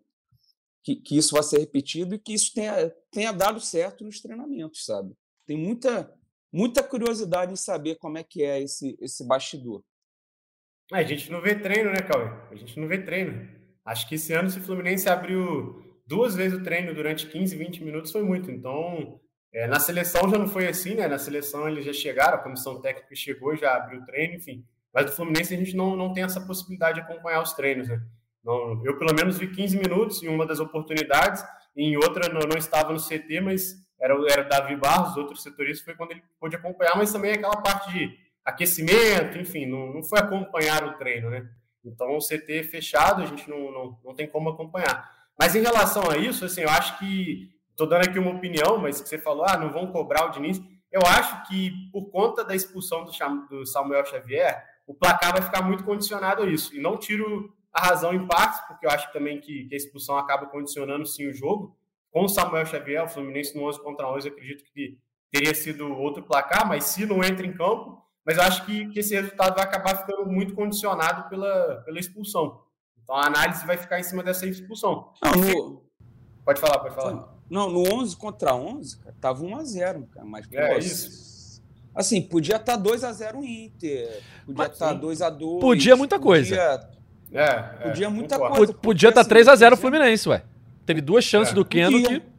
[0.84, 4.86] que, que isso vá ser repetido e que isso tenha, tenha dado certo nos treinamentos,
[4.86, 5.14] sabe?
[5.46, 6.12] Tem muita,
[6.52, 9.84] muita curiosidade em saber como é que é esse, esse bastidor.
[10.94, 12.30] É, a gente não vê treino, né, Cauê?
[12.52, 13.50] A gente não vê treino.
[13.84, 17.84] Acho que esse ano, se o Fluminense abriu duas vezes o treino durante 15, 20
[17.84, 18.52] minutos, foi muito.
[18.52, 19.20] Então,
[19.54, 21.08] é, na seleção já não foi assim, né?
[21.08, 24.66] Na seleção eles já chegaram, a comissão técnica chegou, já abriu o treino, enfim.
[24.94, 28.02] Mas do Fluminense a gente não, não tem essa possibilidade de acompanhar os treinos, né?
[28.44, 31.44] Não, eu pelo menos vi 15 minutos em uma das oportunidades,
[31.76, 35.96] em outra não, não estava no CT, mas era, era Davi Barros, outro setorista, foi
[35.96, 40.86] quando ele pôde acompanhar, mas também aquela parte de aquecimento, enfim, não, não foi acompanhar
[40.86, 41.50] o treino, né?
[41.84, 45.15] Então o CT fechado, a gente não, não, não tem como acompanhar.
[45.38, 49.02] Mas em relação a isso, assim, eu acho que Estou dando aqui uma opinião, mas
[49.02, 50.62] que você falou, ah, não vão cobrar o Diniz.
[50.90, 55.84] Eu acho que por conta da expulsão do Samuel Xavier, o placar vai ficar muito
[55.84, 56.74] condicionado a isso.
[56.74, 60.18] E não tiro a razão em partes, porque eu acho também que, que a expulsão
[60.18, 61.78] acaba condicionando sim o jogo.
[62.12, 64.98] Com o Samuel Xavier, o Fluminense no 11 contra 11, acredito que
[65.30, 69.00] teria sido outro placar, mas se não entra em campo, mas eu acho que, que
[69.00, 72.64] esse resultado vai acabar ficando muito condicionado pela, pela expulsão.
[73.06, 75.12] Então a análise vai ficar em cima dessa expulsão.
[75.24, 75.84] Não, no...
[76.44, 77.36] Pode falar, pode falar.
[77.48, 81.62] Não, no 11 contra 11, cara, tava 1 a 0, cara, mas é, pô, isso.
[81.94, 85.62] Assim, podia estar tá 2 a 0 o Inter, podia estar tá 2 a 2.
[85.62, 86.50] Podia muita coisa.
[86.50, 88.58] Podia, é, podia é, muita concordo.
[88.58, 88.74] coisa.
[88.74, 90.44] Podia estar tá 3 a 0 o Fluminense, ué.
[90.86, 91.56] Teve duas chances é.
[91.56, 92.35] do Keno que.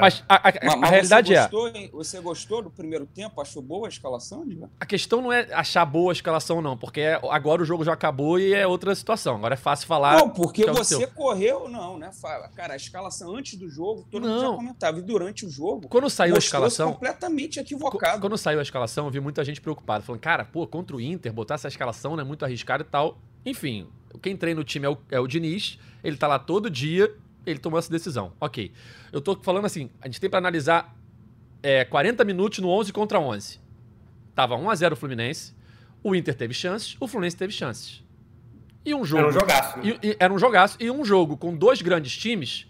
[0.00, 1.40] Mas a, a, a, a realidade você é.
[1.42, 1.88] gostou, é.
[1.88, 3.40] Você gostou do primeiro tempo?
[3.40, 4.68] Achou boa a escalação, Edgar?
[4.78, 7.92] A questão não é achar boa a escalação, não, porque é, agora o jogo já
[7.92, 9.36] acabou e é outra situação.
[9.36, 10.16] Agora é fácil falar.
[10.18, 12.10] Não, porque é você correu, não, né?
[12.54, 14.34] Cara, a escalação antes do jogo, todo não.
[14.34, 14.98] mundo já comentava.
[14.98, 15.88] E durante o jogo.
[15.88, 16.92] Quando saiu a escalação.
[16.92, 18.20] completamente equivocado.
[18.20, 21.32] Quando saiu a escalação, eu vi muita gente preocupada, falando, cara, pô, contra o Inter,
[21.32, 23.18] botar essa escalação não é muito arriscado e tal.
[23.44, 23.86] Enfim,
[24.22, 27.14] quem treina o time é o, é o Diniz, ele tá lá todo dia
[27.46, 28.32] ele tomou essa decisão.
[28.40, 28.72] Ok.
[29.12, 30.94] Eu tô falando assim, a gente tem para analisar
[31.62, 33.60] é, 40 minutos no 11 contra 11.
[34.34, 35.54] Tava 1x0 o Fluminense,
[36.02, 38.04] o Inter teve chances, o Fluminense teve chances.
[38.84, 39.22] E um jogo.
[39.22, 39.78] Era um jogaço.
[39.78, 39.98] Né?
[40.02, 40.76] E, e, era um jogaço.
[40.78, 42.66] E um jogo com dois grandes times,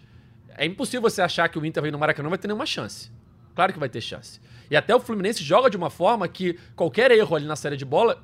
[0.57, 3.11] é impossível você achar que o Inter vem no Maracanã vai ter nenhuma chance.
[3.53, 4.39] Claro que vai ter chance.
[4.69, 7.85] E até o Fluminense joga de uma forma que qualquer erro ali na série de
[7.85, 8.23] bola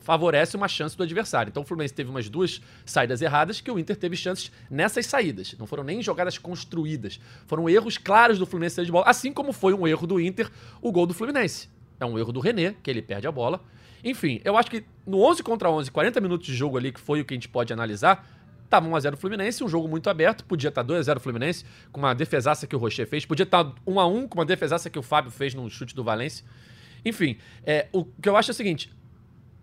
[0.00, 1.50] favorece uma chance do adversário.
[1.50, 5.54] Então o Fluminense teve umas duas saídas erradas que o Inter teve chances nessas saídas.
[5.58, 7.20] Não foram nem jogadas construídas.
[7.46, 10.90] Foram erros claros do Fluminense de bola, assim como foi um erro do Inter o
[10.90, 11.68] gol do Fluminense.
[12.00, 13.62] É um erro do René, que ele perde a bola.
[14.02, 17.20] Enfim, eu acho que no 11 contra 11, 40 minutos de jogo ali, que foi
[17.20, 18.28] o que a gente pode analisar,
[18.68, 20.44] Tava 1x0 Fluminense, um jogo muito aberto.
[20.44, 23.24] Podia estar 2x0 Fluminense, com uma defesaça que o Rocher fez.
[23.24, 26.44] Podia estar 1x1 com uma defesaça que o Fábio fez no chute do Valência.
[27.04, 28.92] Enfim, é, o que eu acho é o seguinte: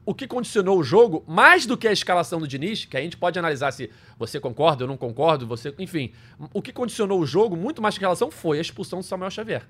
[0.06, 3.18] o que condicionou o jogo, mais do que a escalação do Diniz, que a gente
[3.18, 6.12] pode analisar se você concorda ou não concorda, você, enfim,
[6.54, 9.30] o que condicionou o jogo, muito mais que a relação, foi a expulsão do Samuel
[9.30, 9.68] Xavier.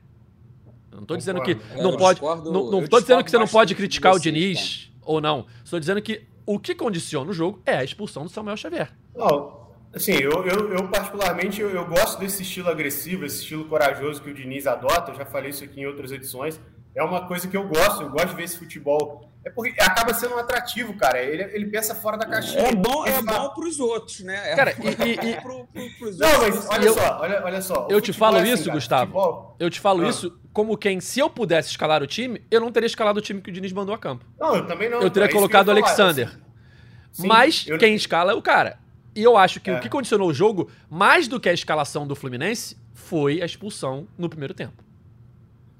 [0.91, 3.37] Eu não estou dizendo que é, não pode, discordo, não, não tô dizendo que você
[3.37, 5.45] não pode criticar o Diniz ou não.
[5.63, 8.91] Estou dizendo que o que condiciona o jogo é a expulsão do Samuel Xavier.
[9.15, 14.21] Não, assim, eu, eu, eu particularmente eu, eu, gosto desse estilo agressivo, esse estilo corajoso
[14.21, 15.11] que o Diniz adota.
[15.11, 16.59] Eu já falei isso aqui em outras edições.
[16.93, 19.30] É uma coisa que eu gosto, eu gosto de ver esse futebol.
[19.43, 21.19] É porque acaba sendo um atrativo, cara.
[21.19, 22.61] Ele, ele pensa fora da caixinha.
[22.61, 24.51] É bom, é bom pros outros, né?
[24.51, 25.41] É cara, e, e, e...
[25.41, 27.87] Pro, pro, pros não, mas olha eu, só, olha, olha só.
[27.89, 29.05] Eu te falo é assim, isso, cara, Gustavo.
[29.05, 29.55] Futebol...
[29.59, 30.09] Eu te falo ah.
[30.09, 33.41] isso como quem, se eu pudesse escalar o time, eu não teria escalado o time
[33.41, 34.25] que o Diniz mandou a campo.
[34.39, 35.01] Não, eu também não.
[35.01, 36.29] Eu teria é colocado o Alexander.
[37.11, 37.79] Sim, mas eu...
[37.79, 38.77] quem escala é o cara.
[39.15, 39.77] E eu acho que é.
[39.77, 44.07] o que condicionou o jogo, mais do que a escalação do Fluminense, foi a expulsão
[44.17, 44.83] no primeiro tempo.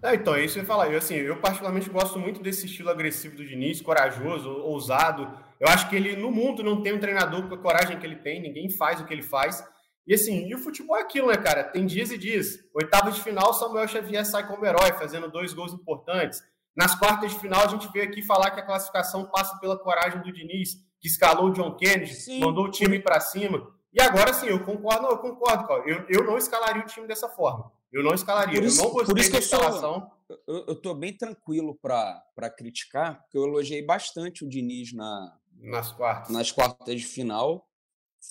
[0.04, 0.90] É, então, é isso que eu ia falar.
[0.90, 5.32] Eu, assim, eu particularmente gosto muito desse estilo agressivo do Diniz, corajoso, ousado.
[5.60, 8.16] Eu acho que ele, no mundo, não tem um treinador com a coragem que ele
[8.16, 9.64] tem, ninguém faz o que ele faz.
[10.08, 11.64] E assim, e o futebol é aquilo, né, cara?
[11.64, 12.58] Tem dias e dias.
[12.74, 16.42] Oitava de final, Samuel Xavier sai como herói, fazendo dois gols importantes.
[16.76, 20.22] Nas quartas de final, a gente veio aqui falar que a classificação passa pela coragem
[20.22, 22.40] do Diniz, que escalou o John Kennedy, sim.
[22.40, 23.68] mandou o time para cima.
[23.94, 25.84] E agora sim, eu concordo, não, eu concordo, cara.
[25.86, 27.72] Eu, eu não escalaria o time dessa forma.
[27.92, 28.60] Eu não escalaria.
[28.62, 30.12] Isso, eu não gostei por isso da escalação.
[30.48, 35.92] Eu, eu tô bem tranquilo para criticar, porque eu elogiei bastante o Diniz na, nas
[35.92, 36.34] quartas.
[36.34, 37.68] Nas quartas de final.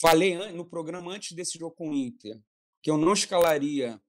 [0.00, 2.40] Falei no programa antes desse jogo com o Inter
[2.82, 4.00] que eu não escalaria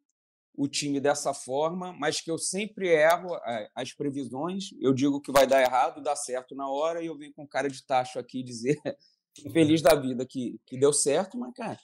[0.53, 4.71] o time dessa forma, mas que eu sempre erro é, as previsões.
[4.79, 7.69] Eu digo que vai dar errado, dá certo na hora, e eu venho com cara
[7.69, 8.77] de tacho aqui dizer
[9.53, 11.79] feliz da vida que, que deu certo, mas, cara,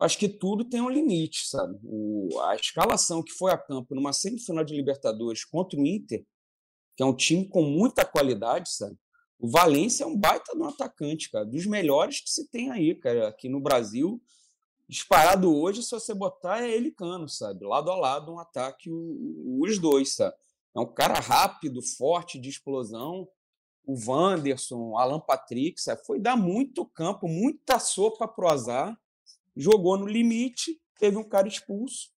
[0.00, 1.78] acho que tudo tem um limite, sabe?
[1.84, 6.24] O, a escalação que foi a campo numa semifinal de Libertadores contra o Inter,
[6.96, 8.96] que é um time com muita qualidade, sabe?
[9.38, 13.28] O Valência é um baita no atacante, cara, dos melhores que se tem aí, cara,
[13.28, 14.20] aqui no Brasil
[14.90, 17.64] disparado hoje, se você botar, é ele cano, sabe?
[17.64, 20.34] Lado a lado, um ataque, os dois, sabe?
[20.76, 23.28] É um cara rápido, forte, de explosão.
[23.86, 26.04] O Wanderson, Alan Patrick, sabe?
[26.04, 28.98] Foi dar muito campo, muita sopa pro azar.
[29.56, 32.08] Jogou no limite, teve um cara expulso.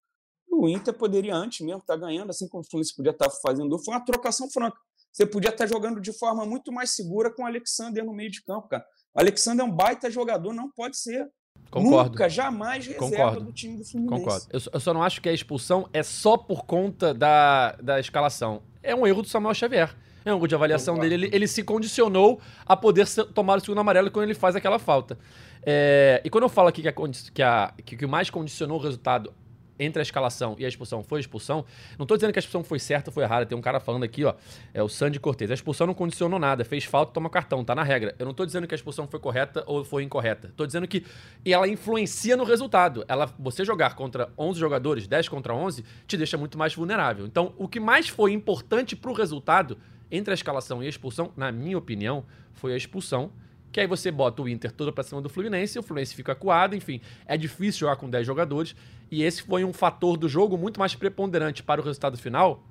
[0.49, 3.35] O Inter poderia antes mesmo estar tá ganhando, assim como o Fluminense podia estar tá
[3.41, 3.77] fazendo.
[3.83, 4.77] Foi uma trocação franca.
[5.11, 8.31] Você podia estar tá jogando de forma muito mais segura com o Alexander no meio
[8.31, 8.85] de campo, cara.
[9.15, 11.29] O Alexander é um baita jogador, não pode ser
[11.69, 12.11] Concordo.
[12.11, 13.45] Nunca, jamais reserva Concordo.
[13.45, 14.23] do time do Fluminense.
[14.23, 14.45] Concordo.
[14.51, 18.61] Eu, eu, só não acho que a expulsão é só por conta da, da escalação.
[18.81, 19.95] É um erro do Samuel Xavier.
[20.23, 21.09] É um erro de avaliação Concordo.
[21.09, 21.27] dele.
[21.27, 24.77] Ele, ele, se condicionou a poder ser, tomar o segundo amarelo quando ele faz aquela
[24.77, 25.17] falta.
[25.65, 26.93] É, e quando eu falo aqui que, a,
[27.33, 29.33] que, a, que o mais condicionou o resultado
[29.79, 31.65] entre a escalação e a expulsão foi a expulsão.
[31.97, 33.45] Não tô dizendo que a expulsão foi certa ou foi errada.
[33.45, 34.33] Tem um cara falando aqui, ó.
[34.73, 35.49] É o Sandy Cortez.
[35.51, 36.63] A expulsão não condicionou nada.
[36.63, 37.63] Fez falta, toma cartão.
[37.63, 38.15] Tá na regra.
[38.19, 40.53] Eu não tô dizendo que a expulsão foi correta ou foi incorreta.
[40.55, 41.05] Tô dizendo que
[41.45, 43.03] ela influencia no resultado.
[43.07, 47.25] Ela, você jogar contra 11 jogadores, 10 contra 11, te deixa muito mais vulnerável.
[47.25, 49.77] Então, o que mais foi importante pro resultado
[50.11, 52.23] entre a escalação e a expulsão, na minha opinião,
[52.53, 53.31] foi a expulsão
[53.73, 56.75] que aí você bota o Inter todo pra cima do Fluminense, o Fluminense fica acuado,
[56.75, 57.01] enfim.
[57.25, 58.75] É difícil jogar com 10 jogadores.
[59.09, 62.63] E esse foi um fator do jogo muito mais preponderante para o resultado final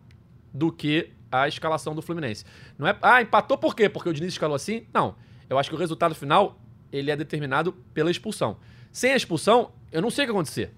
[0.55, 2.45] do que a escalação do Fluminense.
[2.79, 2.97] Não é.
[3.03, 3.88] Ah, empatou por quê?
[3.88, 4.87] Porque o Diniz escalou assim?
[4.95, 5.17] Não.
[5.51, 6.61] Eu acho que o resultado final
[6.93, 8.59] ele é determinado pela expulsão.
[8.93, 10.73] Sem a expulsão, eu não sei o que acontecer.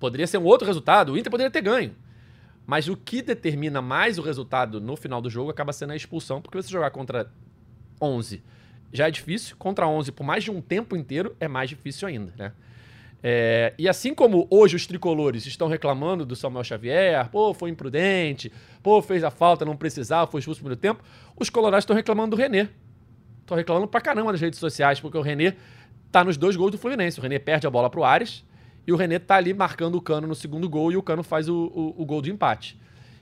[0.00, 1.94] Poderia ser um outro resultado, o Inter poderia ter ganho.
[2.66, 6.40] Mas o que determina mais o resultado no final do jogo acaba sendo a expulsão,
[6.40, 7.30] porque você jogar contra
[8.00, 8.42] 11
[8.92, 12.32] já é difícil, contra 11 por mais de um tempo inteiro é mais difícil ainda,
[12.36, 12.52] né?
[13.22, 18.52] É, e assim como hoje os tricolores estão reclamando do Samuel Xavier, pô, foi imprudente,
[18.82, 21.02] pô, fez a falta, não precisava, foi expulso no primeiro tempo,
[21.36, 22.68] os colorados estão reclamando do René.
[23.40, 25.56] Estão reclamando pra caramba nas redes sociais, porque o René
[26.12, 27.18] tá nos dois gols do Fluminense.
[27.18, 28.44] O René perde a bola pro Ares
[28.86, 31.48] e o René tá ali marcando o Cano no segundo gol e o Cano faz
[31.48, 32.78] o, o, o gol de empate.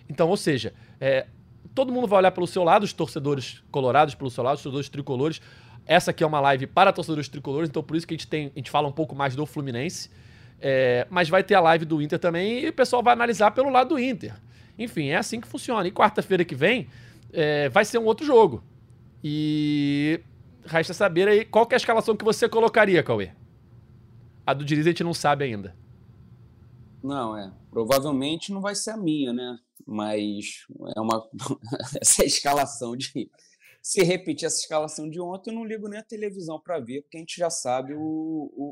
[0.09, 1.27] Então, ou seja, é,
[1.75, 4.89] todo mundo vai olhar pelo seu lado, os torcedores colorados pelo seu lado, os torcedores
[4.89, 5.41] tricolores.
[5.87, 8.47] Essa aqui é uma live para torcedores tricolores, então por isso que a gente, tem,
[8.55, 10.11] a gente fala um pouco mais do Fluminense.
[10.61, 13.69] É, mas vai ter a live do Inter também e o pessoal vai analisar pelo
[13.69, 14.35] lado do Inter.
[14.79, 15.87] Enfim, é assim que funciona.
[15.87, 16.89] E quarta-feira que vem
[17.33, 18.63] é, vai ser um outro jogo.
[19.23, 20.21] E
[20.65, 23.31] resta saber aí qual é a escalação que você colocaria, Cauê.
[24.47, 25.75] A do Diniz a gente não sabe ainda.
[27.03, 27.53] Não, é.
[27.71, 29.59] Provavelmente não vai ser a minha, né?
[29.87, 30.67] Mas
[30.97, 31.29] é uma.
[32.01, 33.31] essa escalação de.
[33.83, 37.19] Se repetir essa escalação de ontem, eu não ligo nem a televisão para ver, porque
[37.19, 38.01] a gente já sabe o,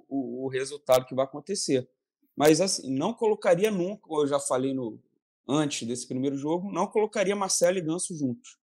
[0.08, 1.86] o, o resultado que vai acontecer.
[2.34, 4.98] Mas assim, não colocaria nunca, eu já falei no,
[5.46, 8.56] antes desse primeiro jogo, não colocaria Marcelo e Ganso juntos.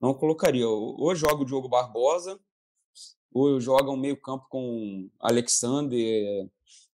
[0.00, 0.68] Não colocaria.
[0.68, 2.38] Ou joga o Diogo Barbosa,
[3.32, 6.48] ou joga um meio-campo com Alexander,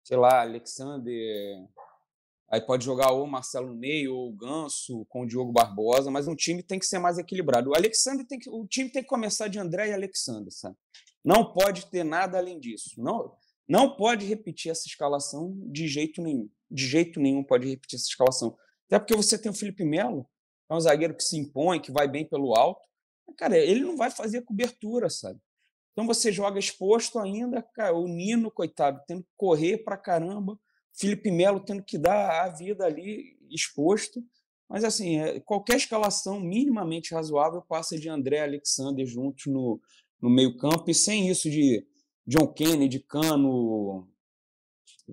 [0.03, 1.69] sei lá, Alexander.
[2.51, 6.27] Aí pode jogar ou Marcelo no meio, ou o Ganso com o Diogo Barbosa, mas
[6.27, 7.71] um time tem que ser mais equilibrado.
[7.71, 10.77] O Alexander tem que, o time tem que começar de André e Alexander, sabe?
[11.25, 12.95] Não pode ter nada além disso.
[12.99, 13.37] Não,
[13.69, 16.51] não pode repetir essa escalação de jeito nenhum.
[16.69, 18.57] De jeito nenhum pode repetir essa escalação.
[18.89, 20.29] Até porque você tem o Felipe Melo,
[20.69, 22.81] é um zagueiro que se impõe, que vai bem pelo alto.
[23.37, 25.39] Cara, ele não vai fazer cobertura, sabe?
[25.93, 30.59] Então você joga exposto ainda, cara, o Nino, coitado, tendo que correr pra caramba,
[30.93, 34.23] Felipe Melo tendo que dar a vida ali exposto.
[34.69, 39.81] Mas assim, é, qualquer escalação minimamente razoável passa de André e Alexander juntos no,
[40.21, 41.85] no meio-campo, e sem isso de
[42.25, 44.09] John Kennedy, Cano,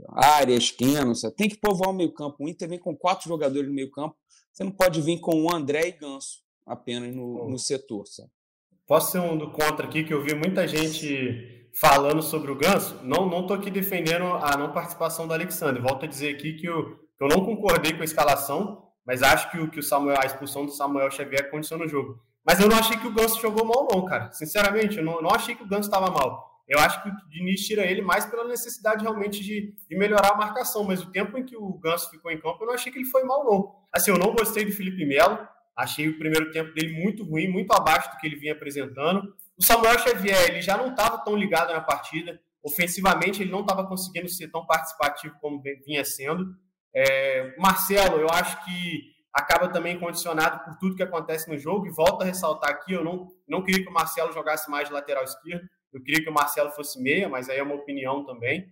[0.09, 2.43] Arias, Keno, tem que povoar o meio-campo.
[2.43, 4.15] O Inter vem com quatro jogadores no meio-campo,
[4.51, 8.05] você não pode vir com o André e Ganso apenas no, no setor.
[8.05, 8.29] Sabe?
[8.85, 12.99] Posso ser um do contra aqui, que eu vi muita gente falando sobre o Ganso.
[13.03, 15.81] Não não estou aqui defendendo a não participação do Alexandre.
[15.81, 19.51] Volto a dizer aqui que eu, que eu não concordei com a escalação, mas acho
[19.51, 22.19] que o, que o Samuel, a expulsão do Samuel Xavier condiciona o jogo.
[22.45, 24.31] Mas eu não achei que o Ganso jogou mal, não, cara.
[24.31, 26.63] Sinceramente, eu não, não achei que o Ganso estava mal.
[26.67, 30.37] Eu acho que o Diniz tira ele mais pela necessidade realmente de, de, melhorar a
[30.37, 32.97] marcação, mas o tempo em que o Ganso ficou em campo, eu não achei que
[32.97, 33.75] ele foi mal, não.
[33.93, 35.47] Assim, eu não gostei do Felipe Melo,
[35.77, 39.31] Achei o primeiro tempo dele muito ruim, muito abaixo do que ele vinha apresentando.
[39.57, 42.39] O Samuel Xavier, ele já não estava tão ligado na partida.
[42.63, 46.45] Ofensivamente, ele não estava conseguindo ser tão participativo como vinha sendo.
[46.95, 51.87] É, Marcelo, eu acho que acaba também condicionado por tudo que acontece no jogo.
[51.87, 54.93] E volto a ressaltar aqui, eu não, não queria que o Marcelo jogasse mais de
[54.93, 55.67] lateral esquerdo.
[55.93, 58.67] Eu queria que o Marcelo fosse meia, mas aí é uma opinião também.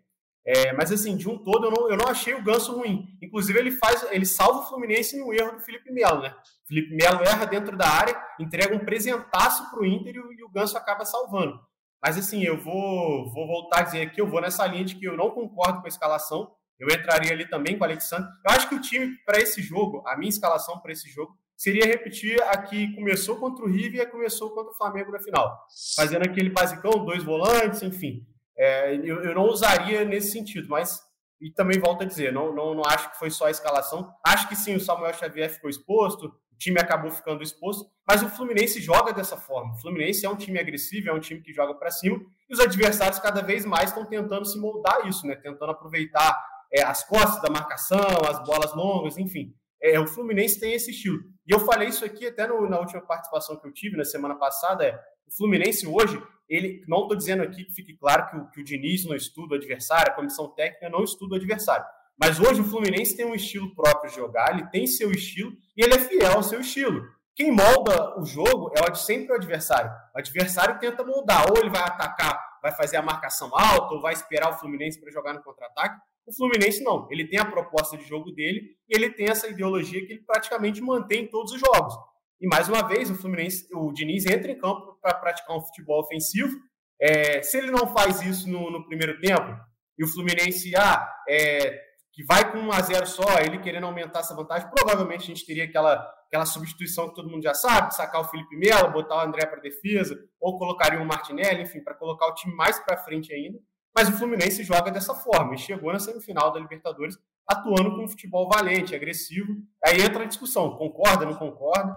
[0.48, 3.08] É, mas assim, de um todo, eu não, eu não achei o Ganso ruim.
[3.22, 6.36] Inclusive, ele faz, ele salva o Fluminense no erro do Felipe Melo, né?
[6.68, 10.44] Felipe Melo erra dentro da área, entrega um presentaço para o Inter e o, e
[10.44, 11.60] o Ganso acaba salvando.
[12.02, 15.06] Mas assim, eu vou, vou voltar a dizer aqui, eu vou nessa linha de que
[15.06, 16.52] eu não concordo com a escalação.
[16.78, 18.30] Eu entraria ali também com o Alexandre.
[18.48, 21.86] Eu acho que o time para esse jogo, a minha escalação para esse jogo, seria
[21.86, 25.58] repetir a que começou contra o River e a começou contra o Flamengo na final.
[25.96, 28.24] Fazendo aquele basicão, dois volantes, enfim.
[28.58, 31.04] É, eu, eu, não usaria nesse sentido, mas
[31.42, 34.10] e também volto a dizer, não, não, não acho que foi só a escalação.
[34.26, 38.30] Acho que sim, o Samuel Xavier ficou exposto, o time acabou ficando exposto, mas o
[38.30, 39.74] Fluminense joga dessa forma.
[39.74, 42.18] O Fluminense é um time agressivo, é um time que joga para cima,
[42.50, 45.36] e os adversários cada vez mais estão tentando se moldar isso, né?
[45.36, 46.42] Tentando aproveitar
[46.72, 48.00] é, as costas da marcação,
[48.30, 49.54] as bolas longas, enfim.
[49.82, 51.20] É, o Fluminense tem esse estilo.
[51.46, 54.36] E eu falei isso aqui até no, na última participação que eu tive na semana
[54.36, 58.50] passada, é o Fluminense hoje ele não estou dizendo aqui que fique claro que o,
[58.50, 61.86] que o Diniz não estuda o adversário, a comissão técnica não estuda o adversário.
[62.18, 65.84] Mas hoje o Fluminense tem um estilo próprio de jogar, ele tem seu estilo e
[65.84, 67.04] ele é fiel ao seu estilo.
[67.36, 69.92] Quem molda o jogo é sempre o adversário.
[70.16, 74.14] O adversário tenta moldar, ou ele vai atacar, vai fazer a marcação alta, ou vai
[74.14, 76.00] esperar o Fluminense para jogar no contra-ataque.
[76.26, 77.08] O Fluminense não.
[77.12, 80.82] Ele tem a proposta de jogo dele e ele tem essa ideologia que ele praticamente
[80.82, 81.94] mantém em todos os jogos.
[82.40, 86.02] E mais uma vez, o Fluminense, o Diniz entra em campo para praticar um futebol
[86.02, 86.58] ofensivo.
[87.00, 89.56] É, se ele não faz isso no, no, primeiro tempo,
[89.98, 91.80] e o Fluminense ah, é,
[92.12, 95.46] que vai com 1 a 0 só, ele querendo aumentar essa vantagem, provavelmente a gente
[95.46, 95.96] teria aquela,
[96.28, 99.62] aquela substituição que todo mundo já sabe, sacar o Felipe Melo, botar o André para
[99.62, 103.60] defesa, ou colocaria o Martinelli, enfim, para colocar o time mais para frente ainda.
[103.96, 107.16] Mas o Fluminense joga dessa forma e chegou na semifinal da Libertadores
[107.48, 109.54] atuando com um futebol valente, agressivo.
[109.86, 111.96] Aí entra a discussão, concorda, não concorda?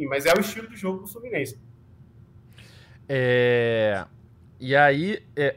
[0.00, 1.60] enfim, mas é o estilo de jogo do Fluminense.
[3.12, 4.04] É...
[4.60, 5.56] E aí, é...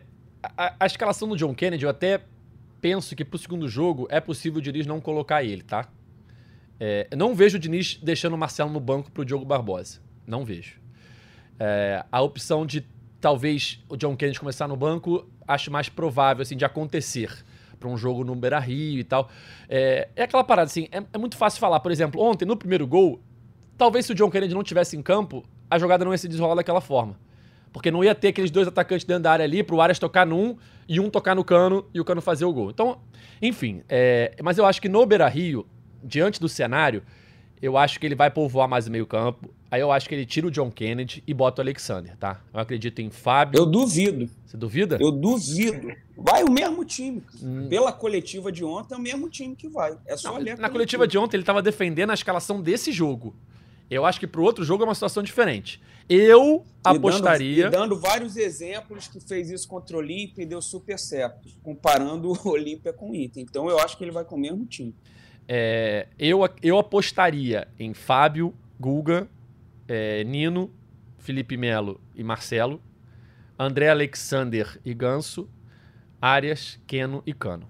[0.57, 2.19] a, a, escalação do John Kennedy, eu até
[2.81, 5.87] penso que pro segundo jogo é possível o Diniz não colocar ele, tá?
[6.79, 7.07] É...
[7.15, 10.01] não vejo o Diniz deixando o Marcelo no banco pro Diogo Barbosa.
[10.25, 10.81] Não vejo.
[11.59, 12.03] É...
[12.11, 12.83] a opção de
[13.21, 17.31] talvez o John Kennedy começar no banco, acho mais provável, assim, de acontecer
[17.79, 19.29] para um jogo no Beira Rio e tal.
[19.69, 21.79] É, é aquela parada assim, é, é, muito fácil falar.
[21.81, 23.21] Por exemplo, ontem, no primeiro gol,
[23.77, 26.55] talvez se o John Kennedy não tivesse em campo, a jogada não ia se desenrolar
[26.55, 27.15] daquela forma.
[27.73, 30.55] Porque não ia ter aqueles dois atacantes dentro da área ali, pro Arias tocar num
[30.87, 32.69] e um tocar no cano e o cano fazer o gol.
[32.69, 32.99] Então,
[33.41, 35.65] enfim, é, mas eu acho que no Beira Rio,
[36.03, 37.01] diante do cenário,
[37.59, 39.49] eu acho que ele vai povoar mais o meio-campo.
[39.71, 42.41] Aí eu acho que ele tira o John Kennedy e bota o Alexander, tá?
[42.53, 43.57] Eu acredito em Fábio.
[43.57, 44.29] Eu duvido.
[44.45, 44.97] Você duvida?
[44.99, 45.95] Eu duvido.
[46.15, 47.23] Vai o mesmo time.
[47.41, 47.67] Hum.
[47.69, 49.97] Pela coletiva de ontem, é o mesmo time que vai.
[50.05, 50.57] É só Não, olhar.
[50.57, 53.33] Na coletiva de ontem, ele tava defendendo a escalação desse jogo.
[53.89, 55.81] Eu acho que pro outro jogo é uma situação diferente.
[56.09, 57.69] Eu e apostaria.
[57.69, 61.49] Dando, e dando vários exemplos que fez isso contra o Olímpia e deu super certo,
[61.61, 63.43] comparando o Olímpia com o Inter.
[63.43, 64.95] Então eu acho que ele vai com o mesmo time.
[65.47, 69.27] É, eu, eu apostaria em Fábio, Guga,
[69.87, 70.71] é, Nino,
[71.17, 72.81] Felipe Melo e Marcelo,
[73.57, 75.49] André Alexander e Ganso,
[76.21, 77.67] Arias, Keno e Cano.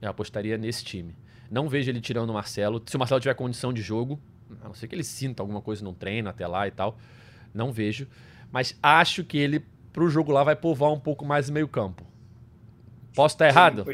[0.00, 1.14] Eu apostaria nesse time.
[1.50, 2.82] Não vejo ele tirando o Marcelo.
[2.86, 4.18] Se o Marcelo tiver condição de jogo,
[4.62, 6.98] a não ser que ele sinta alguma coisa no treino até lá e tal,
[7.54, 8.06] não vejo.
[8.50, 12.06] Mas acho que ele, pro jogo lá, vai povoar um pouco mais o meio campo.
[13.14, 13.84] Posso estar errado?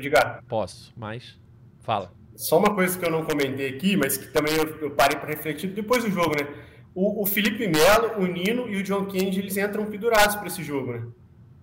[0.49, 1.39] Posso, mas
[1.81, 2.13] fala.
[2.37, 5.29] Só uma coisa que eu não comentei aqui, mas que também eu, eu parei para
[5.31, 6.49] refletir depois do jogo, né?
[6.95, 10.63] O, o, Felipe Melo, o Nino e o John Kennedy, eles entram pendurados para esse
[10.63, 11.07] jogo, né?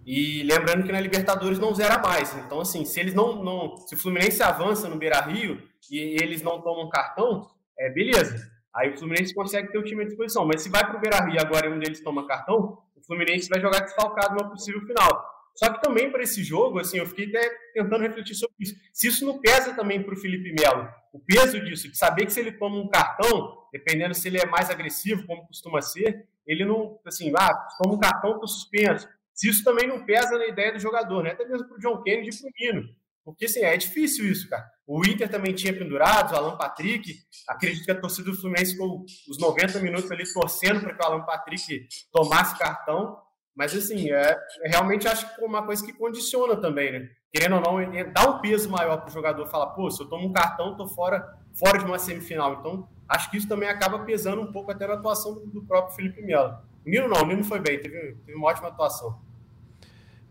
[0.05, 2.35] E lembrando que na Libertadores não zera mais.
[2.45, 3.43] Então, assim, se eles não.
[3.43, 8.51] não se o Fluminense avança no Beira Rio e eles não tomam cartão, é beleza.
[8.75, 10.45] Aí o Fluminense consegue ter o time à disposição.
[10.45, 13.49] Mas se vai para o Beira Rio agora e um deles toma cartão, o Fluminense
[13.49, 15.35] vai jogar desfalcado no possível final.
[15.55, 18.75] Só que também para esse jogo, assim, eu fiquei até tentando refletir sobre isso.
[18.91, 22.33] Se isso não pesa também para o Felipe Melo, o peso disso, de saber que
[22.33, 26.65] se ele toma um cartão, dependendo se ele é mais agressivo, como costuma ser, ele
[26.65, 29.07] não, assim, ah, toma um cartão, estou suspenso.
[29.33, 31.31] Se isso também não pesa na ideia do jogador, né?
[31.31, 32.83] Até mesmo para o John Kennedy e para o.
[33.23, 34.69] Porque, assim, é difícil isso, cara.
[34.87, 37.19] O Inter também tinha pendurado, o Alan Patrick.
[37.47, 41.05] Acredito que a torcida do Fluminense ficou os 90 minutos ali torcendo para que o
[41.05, 43.17] Alan Patrick tomasse cartão.
[43.55, 47.09] Mas, assim, é, realmente acho que é uma coisa que condiciona também, né?
[47.33, 50.07] Querendo ou não, é, dá um peso maior para o jogador falar, pô, se eu
[50.07, 52.57] tomo um cartão, estou fora, fora de uma semifinal.
[52.59, 56.21] Então, acho que isso também acaba pesando um pouco até na atuação do, próprio Felipe
[56.21, 56.57] Melo.
[56.85, 59.19] O Nino não, o Nino foi bem, teve, teve uma ótima atuação.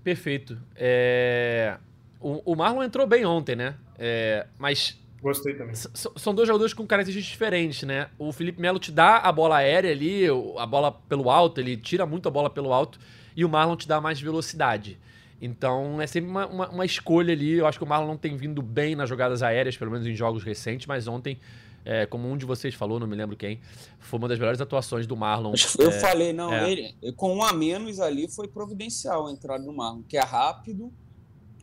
[0.04, 0.60] Perfeito.
[0.76, 1.78] É...
[2.20, 3.76] O Marlon entrou bem ontem, né?
[3.98, 4.46] É...
[4.58, 5.74] Mas Gostei também.
[5.74, 8.10] São dois jogadores com características diferentes, né?
[8.18, 10.26] O Felipe Melo te dá a bola aérea ali,
[10.58, 12.98] a bola pelo alto, ele tira muito a bola pelo alto,
[13.34, 14.98] e o Marlon te dá mais velocidade.
[15.40, 17.52] Então é sempre uma, uma, uma escolha ali.
[17.52, 20.14] Eu acho que o Marlon não tem vindo bem nas jogadas aéreas, pelo menos em
[20.14, 21.38] jogos recentes, mas ontem,
[21.86, 23.60] é, como um de vocês falou, não me lembro quem,
[24.00, 25.54] foi uma das melhores atuações do Marlon.
[25.78, 26.70] Eu é, falei, não, é.
[26.70, 30.92] ele, com um a menos ali foi providencial a entrada do Marlon, que é rápido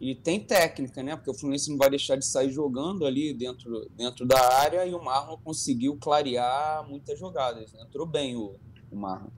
[0.02, 1.16] e tem técnica, né?
[1.16, 4.96] Porque o Fluminense não vai deixar de sair jogando ali dentro, dentro da área e
[4.96, 7.72] o Marlon conseguiu clarear muitas jogadas.
[7.72, 7.84] Né?
[7.88, 8.56] Entrou bem o,
[8.92, 9.30] o Marlon.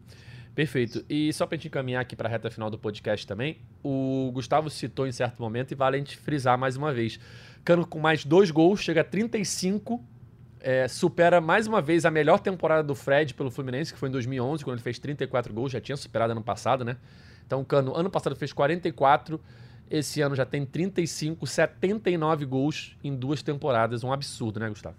[0.55, 1.03] Perfeito.
[1.09, 4.69] E só para gente encaminhar aqui para a reta final do podcast também, o Gustavo
[4.69, 7.19] citou em certo momento e vale a gente frisar mais uma vez.
[7.65, 10.01] Cano com mais dois gols, chega a 35,
[10.61, 14.13] é, supera mais uma vez a melhor temporada do Fred pelo Fluminense, que foi em
[14.13, 16.95] 2011, quando ele fez 34 gols, já tinha superado ano passado, né?
[17.45, 19.41] Então Cano, ano passado, fez 44
[19.93, 24.03] esse ano já tem 35, 79 gols em duas temporadas.
[24.03, 24.95] Um absurdo, né, Gustavo?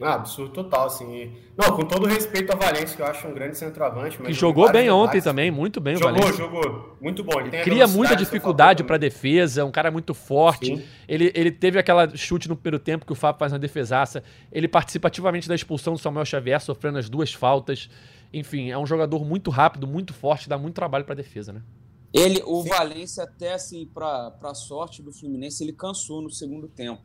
[0.00, 1.30] Ah, absurdo total, assim.
[1.56, 4.16] Não, com todo respeito ao Valência, que eu acho um grande centroavante.
[4.16, 6.38] que jogou bem ontem também, muito bem jogou, o Valência.
[6.38, 6.96] Jogou, jogou.
[7.02, 7.38] Muito bom.
[7.38, 10.82] Ele cria muita dificuldade para defesa, um cara muito forte.
[11.06, 14.24] Ele, ele teve aquela chute no primeiro tempo que o Fábio faz na defesaça.
[14.50, 17.90] Ele participa ativamente da expulsão do Samuel Xavier, sofrendo as duas faltas.
[18.32, 21.60] Enfim, é um jogador muito rápido, muito forte, dá muito trabalho para defesa, né?
[22.12, 27.02] Ele, o Valência, até assim, para a sorte do Fluminense, ele cansou no segundo tempo.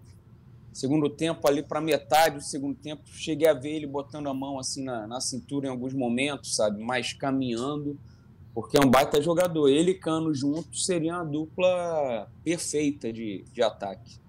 [0.73, 4.59] Segundo tempo, ali para metade do segundo tempo, cheguei a ver ele botando a mão
[4.59, 6.83] assim na, na cintura em alguns momentos, sabe?
[6.83, 7.97] Mas caminhando,
[8.53, 9.69] porque é um baita jogador.
[9.69, 14.19] Ele e Cano juntos seria uma dupla perfeita de, de ataque.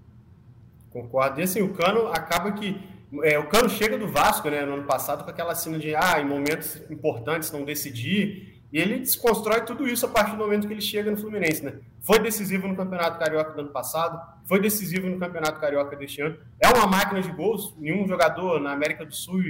[0.90, 1.40] Concordo.
[1.40, 2.80] E assim, o Cano acaba que.
[3.24, 6.20] É, o Cano chega do Vasco, né, no ano passado, com aquela cena de, ah,
[6.20, 10.74] em momentos importantes não decidir e ele desconstrói tudo isso a partir do momento que
[10.74, 11.78] ele chega no Fluminense, né?
[12.00, 16.38] Foi decisivo no Campeonato Carioca do ano passado, foi decisivo no Campeonato Carioca deste ano.
[16.60, 19.42] É uma máquina de gols, nenhum jogador na América do Sul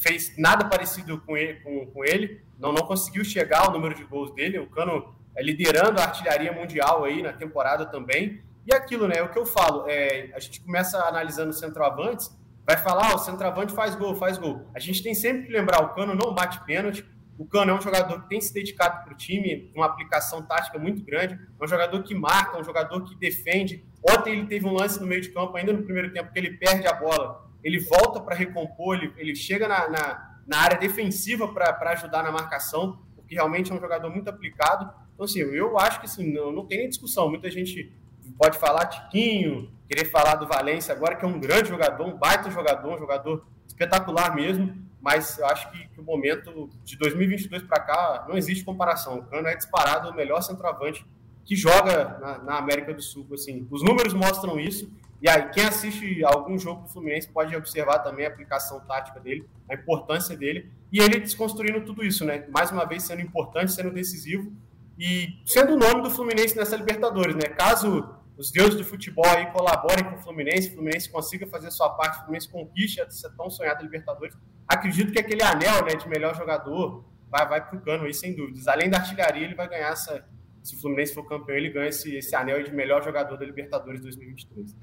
[0.00, 2.40] fez nada parecido com ele, com, com ele.
[2.58, 4.58] Não, não conseguiu chegar ao número de gols dele.
[4.58, 8.40] O Cano é liderando a artilharia mundial aí na temporada também.
[8.66, 9.16] E aquilo, né?
[9.18, 12.34] É o que eu falo, é, a gente começa analisando centroavantes,
[12.66, 14.66] vai falar, ah, o centroavante faz gol, faz gol.
[14.74, 17.04] A gente tem sempre que lembrar, o Cano não bate pênalti,
[17.36, 20.78] O Cano é um jogador que tem se dedicado para o time, uma aplicação tática
[20.78, 21.34] muito grande.
[21.34, 23.84] É um jogador que marca, um jogador que defende.
[24.08, 26.52] Ontem ele teve um lance no meio de campo, ainda no primeiro tempo, que ele
[26.56, 27.50] perde a bola.
[27.62, 32.30] Ele volta para recompor, ele, ele chega na, na, na área defensiva para ajudar na
[32.30, 34.92] marcação, porque realmente é um jogador muito aplicado.
[35.14, 37.28] Então, assim, eu acho que assim, não, não tem nem discussão.
[37.28, 37.92] Muita gente
[38.38, 42.50] pode falar Tiquinho, querer falar do Valência agora, que é um grande jogador, um baita
[42.50, 44.74] jogador, um jogador espetacular mesmo,
[45.04, 49.18] mas eu acho que, que o momento de 2022 para cá não existe comparação.
[49.18, 51.04] O Cano é disparado o melhor centroavante
[51.44, 53.26] que joga na, na, América do Sul.
[53.34, 54.90] Assim, os números mostram isso.
[55.20, 59.46] E aí, quem assiste algum jogo do Fluminense pode observar também a aplicação tática dele,
[59.68, 62.46] a importância dele, e ele desconstruindo tudo isso, né?
[62.48, 64.50] Mais uma vez sendo importante, sendo decisivo
[64.98, 67.42] e sendo o nome do Fluminense nessa Libertadores, né?
[67.42, 71.90] Caso os deuses do futebol aí colaborem com o Fluminense, o Fluminense consiga fazer sua
[71.90, 74.34] parte, o Fluminense conquiste essa tão sonhada Libertadores.
[74.66, 78.34] Acredito que aquele anel né, de melhor jogador vai, vai para o cano aí, sem
[78.34, 78.66] dúvidas.
[78.68, 80.24] Além da artilharia, ele vai ganhar essa.
[80.62, 84.00] Se o Fluminense for campeão, ele ganha esse, esse anel de melhor jogador da Libertadores
[84.00, 84.74] 2023.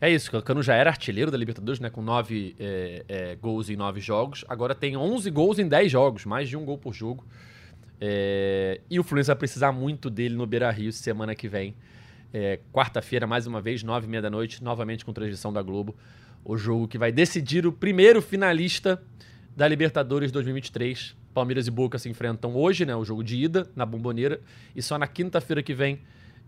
[0.00, 1.88] É isso, o Cano já era artilheiro da Libertadores, né?
[1.88, 4.44] Com nove é, é, gols em nove jogos.
[4.48, 7.24] Agora tem 11 gols em 10 jogos, mais de um gol por jogo.
[7.98, 11.74] É, e o Fluminense vai precisar muito dele no Beira Rio semana que vem.
[12.32, 15.96] É, Quarta-feira, mais uma vez, nove e meia da noite, novamente com transmissão da Globo.
[16.48, 19.02] O jogo que vai decidir o primeiro finalista
[19.56, 21.16] da Libertadores 2023.
[21.34, 22.94] Palmeiras e Boca se enfrentam hoje, né?
[22.94, 24.40] O jogo de ida na Bomboneira.
[24.72, 25.98] E só na quinta-feira que vem,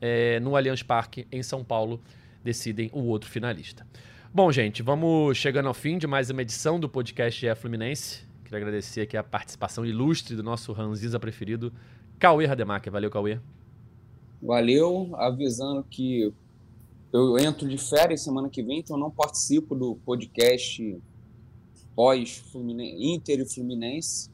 [0.00, 2.00] é, no Allianz Parque, em São Paulo,
[2.44, 3.84] decidem o outro finalista.
[4.32, 8.22] Bom, gente, vamos chegando ao fim de mais uma edição do podcast GE Fluminense.
[8.44, 11.72] Queria agradecer aqui a participação ilustre do nosso Ranziza preferido,
[12.20, 12.92] Cauê Rademacher.
[12.92, 13.40] Valeu, Cauê.
[14.40, 16.32] Valeu, avisando que
[17.12, 21.00] eu entro de férias semana que vem, então não participo do podcast
[21.94, 24.30] pós Inter e Fluminense.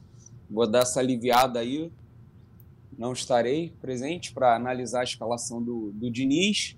[0.49, 1.91] Vou dar essa aliviada aí.
[2.97, 6.77] Não estarei presente para analisar a escalação do, do Diniz.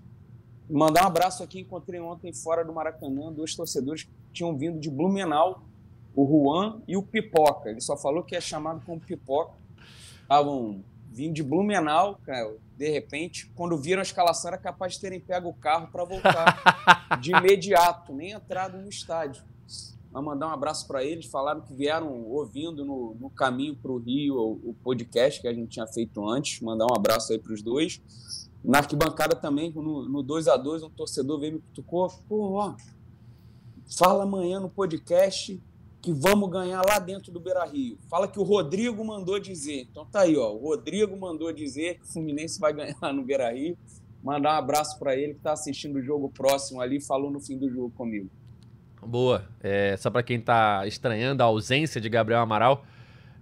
[0.70, 1.60] Mandar um abraço aqui.
[1.60, 5.66] Encontrei ontem fora do Maracanã dois torcedores que tinham vindo de Blumenau,
[6.16, 7.70] o Juan e o Pipoca.
[7.70, 9.58] Ele só falou que é chamado como Pipoca.
[10.22, 10.84] Estavam
[11.18, 15.50] vindo de Blumenau, cara, de repente, quando viram a escalação, era capaz de terem pego
[15.50, 19.44] o carro para voltar de imediato, nem entrado no estádio.
[20.12, 21.26] Vou mandar um abraço para eles.
[21.26, 25.54] Falaram que vieram ouvindo no, no caminho para o Rio o, o, podcast que a
[25.54, 26.62] gente tinha feito antes.
[26.62, 28.00] Mandar um abraço aí para os dois.
[28.64, 32.10] Na arquibancada também, no, no 2 a 2 um torcedor veio me cutucou.
[32.30, 32.76] Pô, ó,
[33.98, 35.60] fala amanhã no podcast
[36.02, 37.98] que vamos ganhar lá dentro do Beira Rio.
[38.10, 39.88] Fala que o Rodrigo mandou dizer.
[39.92, 40.52] Então tá aí, ó.
[40.52, 43.78] O Rodrigo mandou dizer que o Fluminense vai ganhar no Beira Rio.
[44.24, 47.58] Mandar um abraço para ele que está assistindo o jogo próximo ali, falou no fim
[47.58, 48.30] do jogo comigo.
[49.02, 49.48] Boa.
[49.62, 52.84] É, só para quem tá estranhando a ausência de Gabriel Amaral,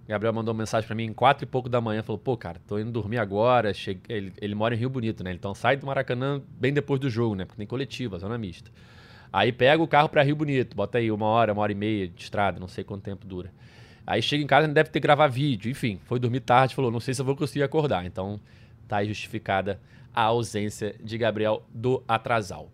[0.06, 2.60] Gabriel mandou uma mensagem para mim em quatro e pouco da manhã, falou, pô, cara,
[2.66, 4.16] tô indo dormir agora, cheguei...
[4.16, 5.32] ele, ele mora em Rio Bonito, né?
[5.32, 7.44] Então sai do Maracanã bem depois do jogo, né?
[7.44, 8.70] Porque tem coletiva, zona mista.
[9.36, 12.08] Aí pega o carro para Rio Bonito, bota aí uma hora, uma hora e meia
[12.08, 13.52] de estrada, não sei quanto tempo dura.
[14.06, 17.00] Aí chega em casa deve ter que gravar vídeo, enfim, foi dormir tarde, falou, não
[17.00, 18.06] sei se eu vou conseguir acordar.
[18.06, 18.40] Então
[18.88, 19.78] tá aí justificada
[20.14, 22.70] a ausência de Gabriel do Atrasal.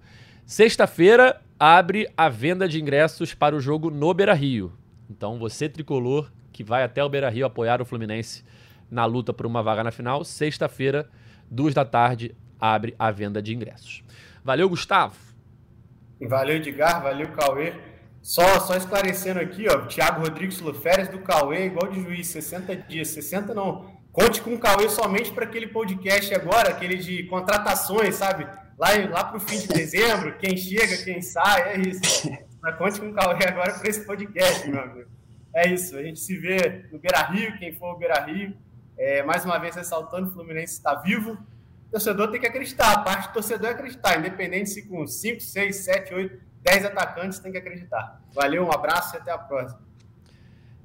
[0.46, 4.72] Sexta-feira abre a venda de ingressos para o jogo no Beira Rio.
[5.10, 8.44] Então você, tricolor, que vai até o Beira Rio apoiar o Fluminense
[8.88, 11.10] na luta por uma vaga na final, sexta-feira,
[11.50, 14.04] duas da tarde, abre a venda de ingressos.
[14.44, 15.31] Valeu, Gustavo!
[16.28, 17.74] Valeu, Edgar, valeu, Cauê.
[18.22, 23.08] Só, só esclarecendo aqui, ó, Thiago Rodrigues férias do Cauê igual de juiz, 60 dias.
[23.08, 23.90] 60 não.
[24.12, 28.46] Conte com o Cauê somente para aquele podcast agora, aquele de contratações, sabe?
[28.78, 32.30] Lá, lá para o fim de dezembro, quem chega, quem sai, é isso.
[32.60, 35.10] Mas conte com o Cauê agora para esse podcast, meu amigo.
[35.54, 38.54] É isso, a gente se vê no Beira Rio, quem for o Beira Rio.
[38.96, 41.36] É, mais uma vez ressaltando, o Fluminense está vivo,
[41.92, 42.92] torcedor tem que acreditar.
[42.92, 47.38] A parte do torcedor é acreditar, independente se com 5, 6, 7, 8, 10 atacantes
[47.38, 48.20] tem que acreditar.
[48.34, 49.80] Valeu, um abraço e até a próxima.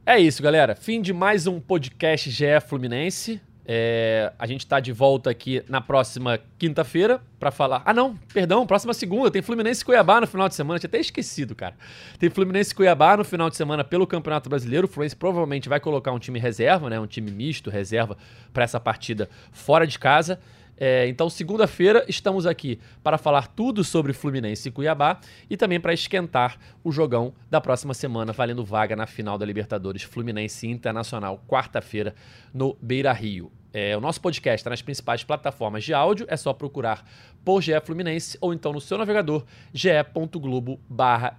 [0.05, 0.75] É isso, galera.
[0.75, 3.41] Fim de mais um podcast GE Fluminense.
[3.69, 7.81] É, a gente está de volta aqui na próxima quinta-feira para falar.
[7.83, 9.29] Ah, não, perdão, próxima segunda.
[9.29, 10.79] Tem Fluminense e Cuiabá no final de semana.
[10.79, 11.75] Tinha até esquecido, cara.
[12.17, 14.87] Tem Fluminense e Cuiabá no final de semana pelo Campeonato Brasileiro.
[14.87, 16.97] O Fluminense provavelmente vai colocar um time reserva, né?
[16.97, 18.17] Um time misto, reserva,
[18.53, 20.39] para essa partida fora de casa.
[20.77, 25.19] É, então, segunda-feira, estamos aqui para falar tudo sobre Fluminense e Cuiabá
[25.49, 30.03] e também para esquentar o jogão da próxima semana, valendo vaga na final da Libertadores
[30.03, 32.13] Fluminense Internacional, quarta-feira,
[32.53, 33.51] no Beira Rio.
[33.73, 37.05] É, o nosso podcast está nas principais plataformas de áudio, é só procurar
[37.43, 41.37] por GE Fluminense ou então no seu navegador ge.globo barra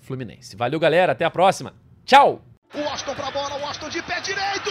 [0.00, 0.56] Fluminense.
[0.56, 1.74] Valeu, galera, até a próxima.
[2.04, 2.42] Tchau!
[2.74, 4.70] O Austin pra bola, o Austin de pé direito!